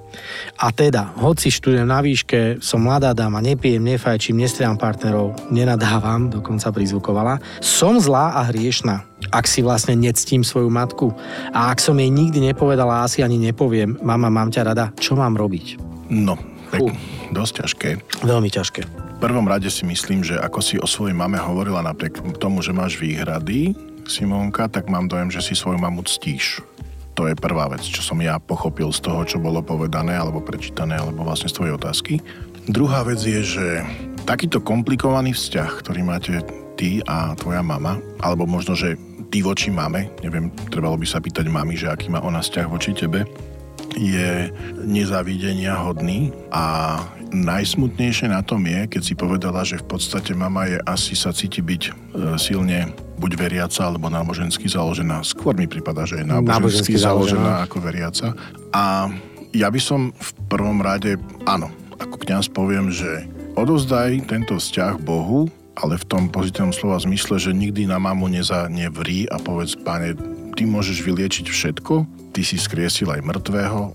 A 0.60 0.68
teda, 0.70 1.16
hoci 1.16 1.48
študujem 1.48 1.88
na 1.88 2.04
výške, 2.04 2.60
som 2.60 2.84
mladá 2.84 3.16
dáma, 3.16 3.40
nepijem, 3.40 3.82
nefajčím, 3.82 4.38
nestriam 4.38 4.76
partnerov, 4.76 5.34
nenadávam, 5.48 6.28
dokonca 6.28 6.68
prizvukovala, 6.70 7.40
som 7.64 7.96
zlá 7.96 8.36
a 8.36 8.46
hriešna 8.52 9.07
ak 9.34 9.44
si 9.50 9.60
vlastne 9.60 9.98
nectím 9.98 10.46
svoju 10.46 10.70
matku. 10.70 11.10
A 11.50 11.74
ak 11.74 11.82
som 11.82 11.98
jej 11.98 12.08
nikdy 12.08 12.38
nepovedala, 12.52 13.04
asi 13.04 13.20
ani 13.20 13.36
nepoviem, 13.36 13.98
mama, 14.00 14.30
mám 14.30 14.48
ťa 14.54 14.62
rada, 14.72 14.84
čo 14.96 15.18
mám 15.18 15.34
robiť? 15.34 15.78
No, 16.08 16.38
tak 16.70 16.86
uh. 16.86 16.94
dosť 17.34 17.52
ťažké. 17.64 17.90
Veľmi 18.24 18.48
ťažké. 18.48 18.80
V 18.88 19.20
prvom 19.20 19.50
rade 19.50 19.66
si 19.66 19.82
myslím, 19.82 20.22
že 20.22 20.38
ako 20.38 20.60
si 20.62 20.78
o 20.78 20.86
svojej 20.86 21.16
mame 21.16 21.36
hovorila 21.36 21.82
napriek 21.82 22.22
tomu, 22.38 22.62
že 22.62 22.70
máš 22.70 22.96
výhrady, 23.02 23.74
Simonka, 24.08 24.72
tak 24.72 24.88
mám 24.88 25.04
dojem, 25.10 25.28
že 25.28 25.44
si 25.44 25.52
svoju 25.52 25.76
mamu 25.76 26.00
ctíš. 26.06 26.64
To 27.12 27.26
je 27.26 27.34
prvá 27.34 27.66
vec, 27.68 27.82
čo 27.82 28.00
som 28.00 28.16
ja 28.22 28.38
pochopil 28.38 28.88
z 28.94 29.02
toho, 29.04 29.26
čo 29.26 29.42
bolo 29.42 29.58
povedané, 29.58 30.14
alebo 30.14 30.38
prečítané, 30.38 30.96
alebo 30.96 31.26
vlastne 31.26 31.50
z 31.50 31.58
tvojej 31.58 31.74
otázky. 31.74 32.14
Druhá 32.70 33.02
vec 33.02 33.18
je, 33.20 33.42
že 33.42 33.66
takýto 34.22 34.62
komplikovaný 34.62 35.34
vzťah, 35.34 35.70
ktorý 35.82 36.00
máte 36.06 36.40
ty 36.78 37.02
a 37.10 37.34
tvoja 37.34 37.60
mama, 37.60 37.98
alebo 38.22 38.46
možno, 38.46 38.78
že 38.78 38.94
ty 39.28 39.44
voči 39.44 39.68
mame, 39.68 40.08
neviem, 40.24 40.48
trebalo 40.72 40.96
by 40.96 41.06
sa 41.06 41.20
pýtať 41.20 41.46
mami, 41.48 41.76
že 41.76 41.88
aký 41.92 42.08
má 42.08 42.20
ona 42.24 42.40
vzťah 42.40 42.66
voči 42.68 42.96
tebe, 42.96 43.28
je 43.96 44.52
nezávidenia 44.84 45.74
hodný 45.80 46.30
a 46.52 46.96
najsmutnejšie 47.32 48.32
na 48.32 48.40
tom 48.40 48.64
je, 48.64 48.88
keď 48.88 49.02
si 49.04 49.14
povedala, 49.16 49.64
že 49.64 49.80
v 49.80 49.86
podstate 49.96 50.32
mama 50.32 50.68
je 50.68 50.78
asi 50.84 51.12
sa 51.12 51.32
cíti 51.32 51.60
byť 51.60 51.82
e, 51.84 51.92
silne 52.40 52.92
buď 53.20 53.32
veriaca 53.36 53.88
alebo 53.88 54.08
nábožensky 54.08 54.68
založená. 54.68 55.20
Skôr 55.24 55.52
mi 55.56 55.68
prípada, 55.68 56.08
že 56.08 56.22
je 56.22 56.24
nábožensky, 56.24 56.52
nábožensky 56.52 56.94
založená, 56.96 57.44
založená 57.44 57.52
ako 57.68 57.78
veriaca. 57.84 58.26
A 58.72 59.12
ja 59.52 59.68
by 59.68 59.80
som 59.80 60.12
v 60.12 60.30
prvom 60.48 60.80
rade, 60.80 61.20
áno, 61.44 61.68
ako 61.98 62.16
kňaz 62.22 62.48
poviem, 62.52 62.88
že 62.88 63.26
odozdaj 63.58 64.30
tento 64.30 64.56
vzťah 64.56 65.02
Bohu 65.02 65.50
ale 65.78 65.94
v 65.94 66.08
tom 66.10 66.26
pozitívnom 66.26 66.74
slova 66.74 66.98
zmysle, 66.98 67.38
že 67.38 67.54
nikdy 67.54 67.86
na 67.86 68.02
mamu 68.02 68.26
neza 68.26 68.66
nevrí 68.66 69.30
a 69.30 69.38
povedz, 69.38 69.78
páne, 69.78 70.18
ty 70.58 70.66
môžeš 70.66 71.06
vyliečiť 71.06 71.46
všetko, 71.46 71.94
ty 72.34 72.42
si 72.42 72.58
skriesil 72.58 73.14
aj 73.14 73.22
mŕtvého, 73.22 73.94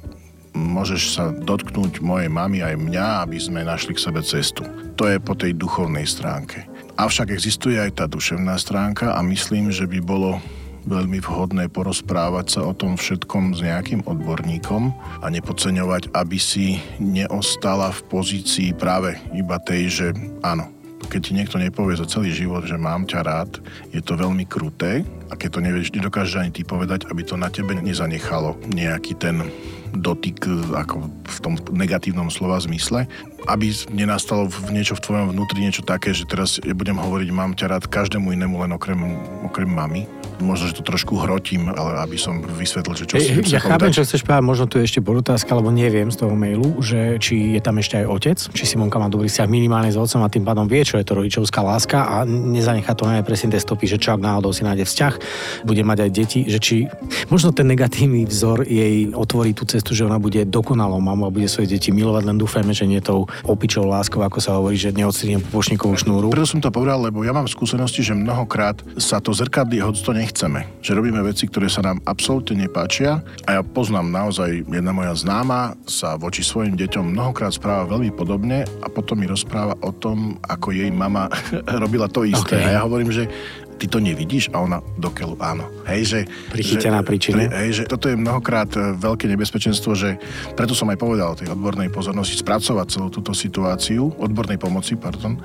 môžeš 0.55 1.01
sa 1.17 1.33
dotknúť 1.33 1.99
mojej 1.99 2.29
mamy 2.31 2.63
aj 2.63 2.79
mňa, 2.79 3.27
aby 3.27 3.37
sme 3.41 3.67
našli 3.67 3.97
k 3.97 4.03
sebe 4.05 4.21
cestu. 4.23 4.63
To 4.95 5.09
je 5.09 5.17
po 5.19 5.33
tej 5.35 5.57
duchovnej 5.57 6.05
stránke. 6.05 6.69
Avšak 6.93 7.33
existuje 7.33 7.81
aj 7.81 7.99
tá 7.99 8.05
duševná 8.05 8.53
stránka 8.61 9.17
a 9.17 9.19
myslím, 9.25 9.73
že 9.73 9.89
by 9.89 9.99
bolo 9.99 10.37
veľmi 10.85 11.23
vhodné 11.23 11.71
porozprávať 11.71 12.59
sa 12.59 12.61
o 12.67 12.75
tom 12.75 12.99
všetkom 12.99 13.55
s 13.55 13.59
nejakým 13.63 14.03
odborníkom 14.03 14.93
a 15.23 15.25
nepodceňovať, 15.31 16.11
aby 16.13 16.37
si 16.37 16.77
neostala 16.99 17.89
v 17.89 18.03
pozícii 18.11 18.75
práve 18.75 19.15
iba 19.31 19.57
tej, 19.63 19.83
že 19.89 20.07
áno, 20.43 20.69
keď 21.13 21.21
ti 21.21 21.37
niekto 21.37 21.61
nepovie 21.61 21.93
za 21.93 22.09
celý 22.09 22.33
život, 22.33 22.65
že 22.65 22.73
mám 22.73 23.05
ťa 23.05 23.21
rád, 23.21 23.61
je 23.93 24.01
to 24.01 24.17
veľmi 24.17 24.49
kruté 24.49 25.05
a 25.29 25.37
keď 25.37 25.49
to 25.53 25.59
nevieš, 25.61 25.93
nedokážeš 25.93 26.41
ani 26.41 26.49
ty 26.49 26.65
povedať, 26.65 27.05
aby 27.13 27.21
to 27.21 27.37
na 27.37 27.53
tebe 27.53 27.77
nezanechalo 27.77 28.57
nejaký 28.73 29.13
ten 29.21 29.45
dotyk 29.93 30.41
ako 30.73 31.05
v 31.05 31.37
tom 31.37 31.53
negatívnom 31.69 32.33
slova 32.33 32.57
zmysle, 32.57 33.05
aby 33.45 33.69
nenastalo 33.93 34.49
v 34.49 34.73
niečo 34.73 34.97
v 34.97 35.05
tvojom 35.05 35.37
vnútri 35.37 35.61
niečo 35.61 35.85
také, 35.85 36.17
že 36.17 36.25
teraz 36.25 36.57
budem 36.57 36.97
hovoriť 36.97 37.29
mám 37.29 37.53
ťa 37.53 37.77
rád 37.77 37.83
každému 37.85 38.33
inému 38.33 38.57
len 38.65 38.73
okrem, 38.73 38.97
okrem 39.45 39.69
mamy 39.69 40.09
možno, 40.43 40.69
že 40.69 40.77
to 40.77 40.83
trošku 40.83 41.15
hrotím, 41.15 41.71
ale 41.71 42.03
aby 42.03 42.19
som 42.19 42.43
vysvetlil, 42.43 42.95
že 42.99 43.05
čo 43.07 43.15
si 43.17 43.31
Ja 43.49 43.63
chápem, 43.63 43.95
čo 43.95 44.03
chceš 44.03 44.27
povedať, 44.27 44.43
možno 44.43 44.65
tu 44.67 44.77
je 44.77 44.85
ešte 44.85 44.99
podotázka, 44.99 45.55
alebo 45.55 45.71
neviem 45.71 46.11
z 46.11 46.19
toho 46.19 46.35
mailu, 46.35 46.83
že 46.83 47.17
či 47.17 47.55
je 47.55 47.61
tam 47.63 47.79
ešte 47.79 48.03
aj 48.03 48.05
otec, 48.05 48.37
či 48.51 48.63
Simonka 48.67 48.99
má 48.99 49.07
dobrý 49.07 49.31
vzťah 49.31 49.47
minimálne 49.47 49.89
s 49.89 49.97
otcom 49.97 50.21
a 50.21 50.29
tým 50.29 50.43
pádom 50.43 50.67
vie, 50.67 50.83
čo 50.83 50.99
je 50.99 51.07
to 51.07 51.15
rodičovská 51.15 51.63
láska 51.63 52.03
a 52.03 52.15
nezanechá 52.27 52.91
to 52.93 53.07
najmä 53.07 53.23
presne 53.23 53.55
tie 53.55 53.63
stopy, 53.63 53.87
že 53.87 53.97
čo 53.97 54.13
ak 54.13 54.21
náhodou 54.21 54.51
si 54.51 54.67
nájde 54.67 54.83
vzťah, 54.83 55.13
bude 55.63 55.81
mať 55.87 55.97
aj 56.03 56.09
deti, 56.11 56.39
že 56.45 56.59
či 56.59 56.75
možno 57.31 57.55
ten 57.55 57.65
negatívny 57.71 58.27
vzor 58.27 58.67
jej 58.67 59.09
otvorí 59.15 59.55
tú 59.55 59.63
cestu, 59.63 59.95
že 59.95 60.03
ona 60.03 60.19
bude 60.19 60.43
dokonalou 60.43 60.99
mamou 60.99 61.29
a 61.29 61.33
bude 61.33 61.47
svoje 61.47 61.71
deti 61.71 61.95
milovať, 61.95 62.23
len 62.27 62.37
dúfajme, 62.37 62.75
že 62.75 62.85
nie 62.89 62.99
tou 62.99 63.31
opičou 63.47 63.87
láskou, 63.87 64.19
ako 64.21 64.39
sa 64.43 64.59
hovorí, 64.59 64.75
že 64.75 64.91
neodstriem 64.91 65.39
popočníkovú 65.39 65.95
šnúru. 65.95 66.27
Preto 66.33 66.49
som 66.49 66.59
to 66.59 66.73
povedal, 66.73 66.99
lebo 66.99 67.23
ja 67.23 67.31
mám 67.31 67.47
skúsenosti, 67.47 68.03
že 68.03 68.17
mnohokrát 68.17 68.81
sa 68.99 69.23
to 69.23 69.31
zrkadlí, 69.31 69.79
hoď 69.79 69.95
to 70.01 70.11
nechceme. 70.33 70.65
Že 70.81 70.97
robíme 70.97 71.21
veci, 71.21 71.45
ktoré 71.45 71.69
sa 71.69 71.85
nám 71.85 72.01
absolútne 72.09 72.65
nepáčia. 72.65 73.21
A 73.45 73.53
ja 73.53 73.61
poznám 73.61 74.09
naozaj, 74.09 74.65
jedna 74.65 74.89
moja 74.89 75.13
známa 75.13 75.77
sa 75.85 76.17
voči 76.17 76.41
svojim 76.41 76.73
deťom 76.73 77.13
mnohokrát 77.13 77.53
správa 77.53 77.85
veľmi 77.85 78.09
podobne 78.17 78.65
a 78.81 78.89
potom 78.89 79.21
mi 79.21 79.29
rozpráva 79.29 79.77
o 79.85 79.93
tom, 79.93 80.41
ako 80.49 80.73
jej 80.73 80.89
mama 80.89 81.29
robila 81.85 82.09
to 82.09 82.25
isté. 82.25 82.57
Okay. 82.57 82.65
A 82.65 82.81
ja 82.81 82.85
hovorím, 82.89 83.13
že 83.13 83.29
ty 83.83 83.91
to 83.91 83.99
nevidíš? 83.99 84.47
A 84.55 84.63
ona 84.63 84.79
dokeľu 84.95 85.35
áno. 85.43 85.67
Hej, 85.91 86.01
že... 86.07 86.19
Prichytená 86.47 87.03
príčina. 87.03 87.51
Hej, 87.51 87.83
že 87.83 87.91
toto 87.91 88.07
je 88.07 88.15
mnohokrát 88.15 88.71
e, 88.79 88.95
veľké 88.95 89.27
nebezpečenstvo, 89.27 89.91
že 89.91 90.15
preto 90.55 90.71
som 90.71 90.87
aj 90.87 90.95
povedal 91.03 91.35
o 91.35 91.39
tej 91.39 91.51
odbornej 91.51 91.91
pozornosti 91.91 92.39
spracovať 92.39 92.87
celú 92.87 93.11
túto 93.11 93.35
situáciu, 93.35 94.15
odbornej 94.15 94.55
pomoci, 94.55 94.95
pardon, 94.95 95.35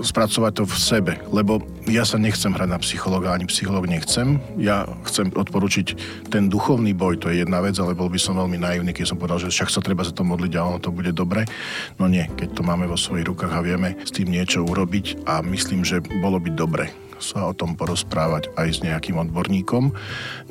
spracovať 0.00 0.52
to 0.56 0.64
v 0.64 0.76
sebe, 0.80 1.12
lebo 1.28 1.60
ja 1.84 2.08
sa 2.08 2.16
nechcem 2.16 2.56
hrať 2.56 2.68
na 2.72 2.80
psychologa, 2.80 3.36
ani 3.36 3.44
psycholog 3.52 3.84
nechcem. 3.84 4.40
Ja 4.56 4.88
chcem 5.04 5.28
odporučiť 5.28 5.86
ten 6.32 6.48
duchovný 6.48 6.96
boj, 6.96 7.20
to 7.20 7.28
je 7.28 7.44
jedna 7.44 7.60
vec, 7.60 7.76
ale 7.76 7.92
bol 7.92 8.08
by 8.08 8.16
som 8.16 8.40
veľmi 8.40 8.56
naivný, 8.56 8.96
keď 8.96 9.12
som 9.12 9.20
povedal, 9.20 9.44
že 9.44 9.52
však 9.52 9.68
sa 9.68 9.84
treba 9.84 10.00
za 10.00 10.16
to 10.16 10.24
modliť 10.24 10.52
a 10.56 10.64
ono 10.64 10.80
to 10.80 10.88
bude 10.88 11.12
dobre. 11.12 11.44
No 12.00 12.08
nie, 12.08 12.24
keď 12.32 12.56
to 12.56 12.62
máme 12.64 12.88
vo 12.88 12.96
svojich 12.96 13.28
rukách 13.28 13.52
a 13.52 13.60
vieme 13.60 14.00
s 14.00 14.08
tým 14.08 14.32
niečo 14.32 14.64
urobiť 14.64 15.28
a 15.28 15.44
myslím, 15.44 15.84
že 15.84 16.00
bolo 16.24 16.40
by 16.40 16.48
dobre 16.56 17.03
sa 17.24 17.48
o 17.48 17.56
tom 17.56 17.72
porozprávať 17.80 18.52
aj 18.60 18.68
s 18.68 18.78
nejakým 18.84 19.16
odborníkom. 19.16 19.96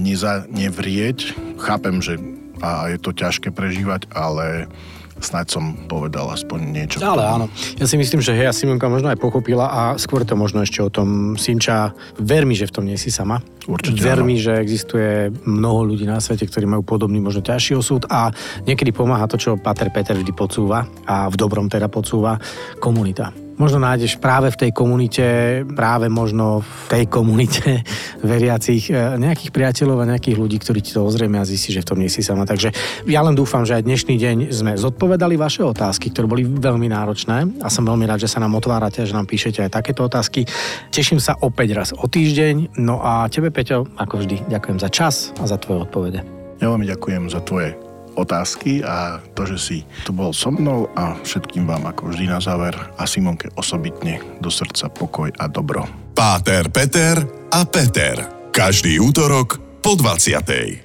Neza, 0.02 0.50
nevrieť, 0.50 1.38
chápem, 1.62 2.02
že 2.02 2.18
a 2.64 2.88
je 2.88 2.98
to 2.98 3.12
ťažké 3.12 3.52
prežívať, 3.52 4.08
ale 4.16 4.72
snáď 5.20 5.56
som 5.60 5.76
povedal 5.88 6.28
aspoň 6.32 6.60
niečo. 6.72 6.98
Ale 7.04 7.24
áno. 7.24 7.46
Ja 7.80 7.86
si 7.88 7.96
myslím, 8.00 8.20
že 8.20 8.36
hej, 8.36 8.52
Simonka 8.56 8.92
možno 8.92 9.12
aj 9.12 9.20
pochopila 9.20 9.68
a 9.68 9.82
skôr 10.00 10.24
to 10.28 10.40
možno 10.40 10.64
ešte 10.64 10.84
o 10.84 10.92
tom 10.92 11.40
Sinča. 11.40 11.92
Ver 12.20 12.48
mi, 12.48 12.56
že 12.56 12.68
v 12.68 12.74
tom 12.76 12.88
nie 12.88 13.00
si 13.00 13.12
sama. 13.12 13.40
Určite 13.68 14.00
Ver 14.04 14.24
áno. 14.24 14.28
mi, 14.28 14.40
že 14.40 14.60
existuje 14.60 15.32
mnoho 15.44 15.96
ľudí 15.96 16.08
na 16.08 16.20
svete, 16.20 16.48
ktorí 16.48 16.68
majú 16.68 16.84
podobný, 16.84 17.20
možno 17.20 17.44
ťažší 17.44 17.80
osud 17.80 18.08
a 18.12 18.32
niekedy 18.68 18.92
pomáha 18.92 19.28
to, 19.28 19.40
čo 19.40 19.60
Pater 19.60 19.92
Peter 19.92 20.16
vždy 20.16 20.32
podsúva 20.36 20.88
a 21.08 21.28
v 21.28 21.36
dobrom 21.36 21.68
teda 21.68 21.88
podsúva 21.88 22.40
komunita 22.80 23.43
možno 23.58 23.82
nájdeš 23.82 24.18
práve 24.18 24.50
v 24.50 24.60
tej 24.68 24.72
komunite, 24.74 25.26
práve 25.74 26.10
možno 26.10 26.66
v 26.66 26.84
tej 26.90 27.04
komunite 27.10 27.86
veriacich 28.26 28.90
e, 28.90 29.18
nejakých 29.20 29.52
priateľov 29.54 30.04
a 30.04 30.10
nejakých 30.10 30.38
ľudí, 30.40 30.58
ktorí 30.60 30.80
ti 30.82 30.92
to 30.96 31.06
ozrieme 31.06 31.38
a 31.38 31.46
zistí, 31.46 31.74
že 31.74 31.86
v 31.86 31.90
tom 31.94 32.00
nie 32.02 32.10
si 32.10 32.26
sama. 32.26 32.48
Takže 32.48 32.74
ja 33.06 33.22
len 33.22 33.38
dúfam, 33.38 33.64
že 33.64 33.78
aj 33.78 33.86
dnešný 33.86 34.16
deň 34.18 34.38
sme 34.50 34.72
zodpovedali 34.76 35.38
vaše 35.38 35.62
otázky, 35.62 36.10
ktoré 36.10 36.26
boli 36.26 36.44
veľmi 36.46 36.90
náročné 36.90 37.62
a 37.62 37.68
som 37.70 37.86
veľmi 37.86 38.10
rád, 38.10 38.26
že 38.26 38.32
sa 38.32 38.42
nám 38.42 38.58
otvárate, 38.58 39.06
že 39.06 39.14
nám 39.14 39.30
píšete 39.30 39.64
aj 39.64 39.72
takéto 39.78 40.06
otázky. 40.06 40.46
Teším 40.90 41.22
sa 41.22 41.38
opäť 41.40 41.78
raz 41.78 41.90
o 41.94 42.06
týždeň. 42.10 42.80
No 42.82 43.00
a 43.04 43.30
tebe, 43.30 43.54
Peťo, 43.54 43.86
ako 43.96 44.26
vždy, 44.26 44.50
ďakujem 44.50 44.78
za 44.82 44.90
čas 44.90 45.36
a 45.38 45.46
za 45.46 45.62
tvoje 45.62 45.86
odpovede. 45.86 46.20
Ja 46.58 46.72
veľmi 46.72 46.88
ďakujem 46.90 47.30
za 47.30 47.44
tvoje 47.44 47.93
otázky 48.16 48.86
a 48.86 49.22
to, 49.34 49.46
že 49.50 49.58
si 49.58 49.78
tu 50.06 50.12
bol 50.14 50.34
so 50.36 50.54
mnou 50.54 50.90
a 50.94 51.18
všetkým 51.22 51.66
vám 51.66 51.90
ako 51.90 52.14
vždy 52.14 52.30
na 52.30 52.40
záver 52.42 52.74
a 52.98 53.04
Simonke 53.08 53.50
osobitne 53.58 54.22
do 54.42 54.52
srdca 54.52 54.90
pokoj 54.92 55.30
a 55.34 55.46
dobro. 55.50 55.86
Páter, 56.14 56.70
Peter 56.70 57.22
a 57.50 57.66
Peter. 57.66 58.50
Každý 58.54 59.02
útorok 59.02 59.82
po 59.82 59.98
20. 59.98 60.83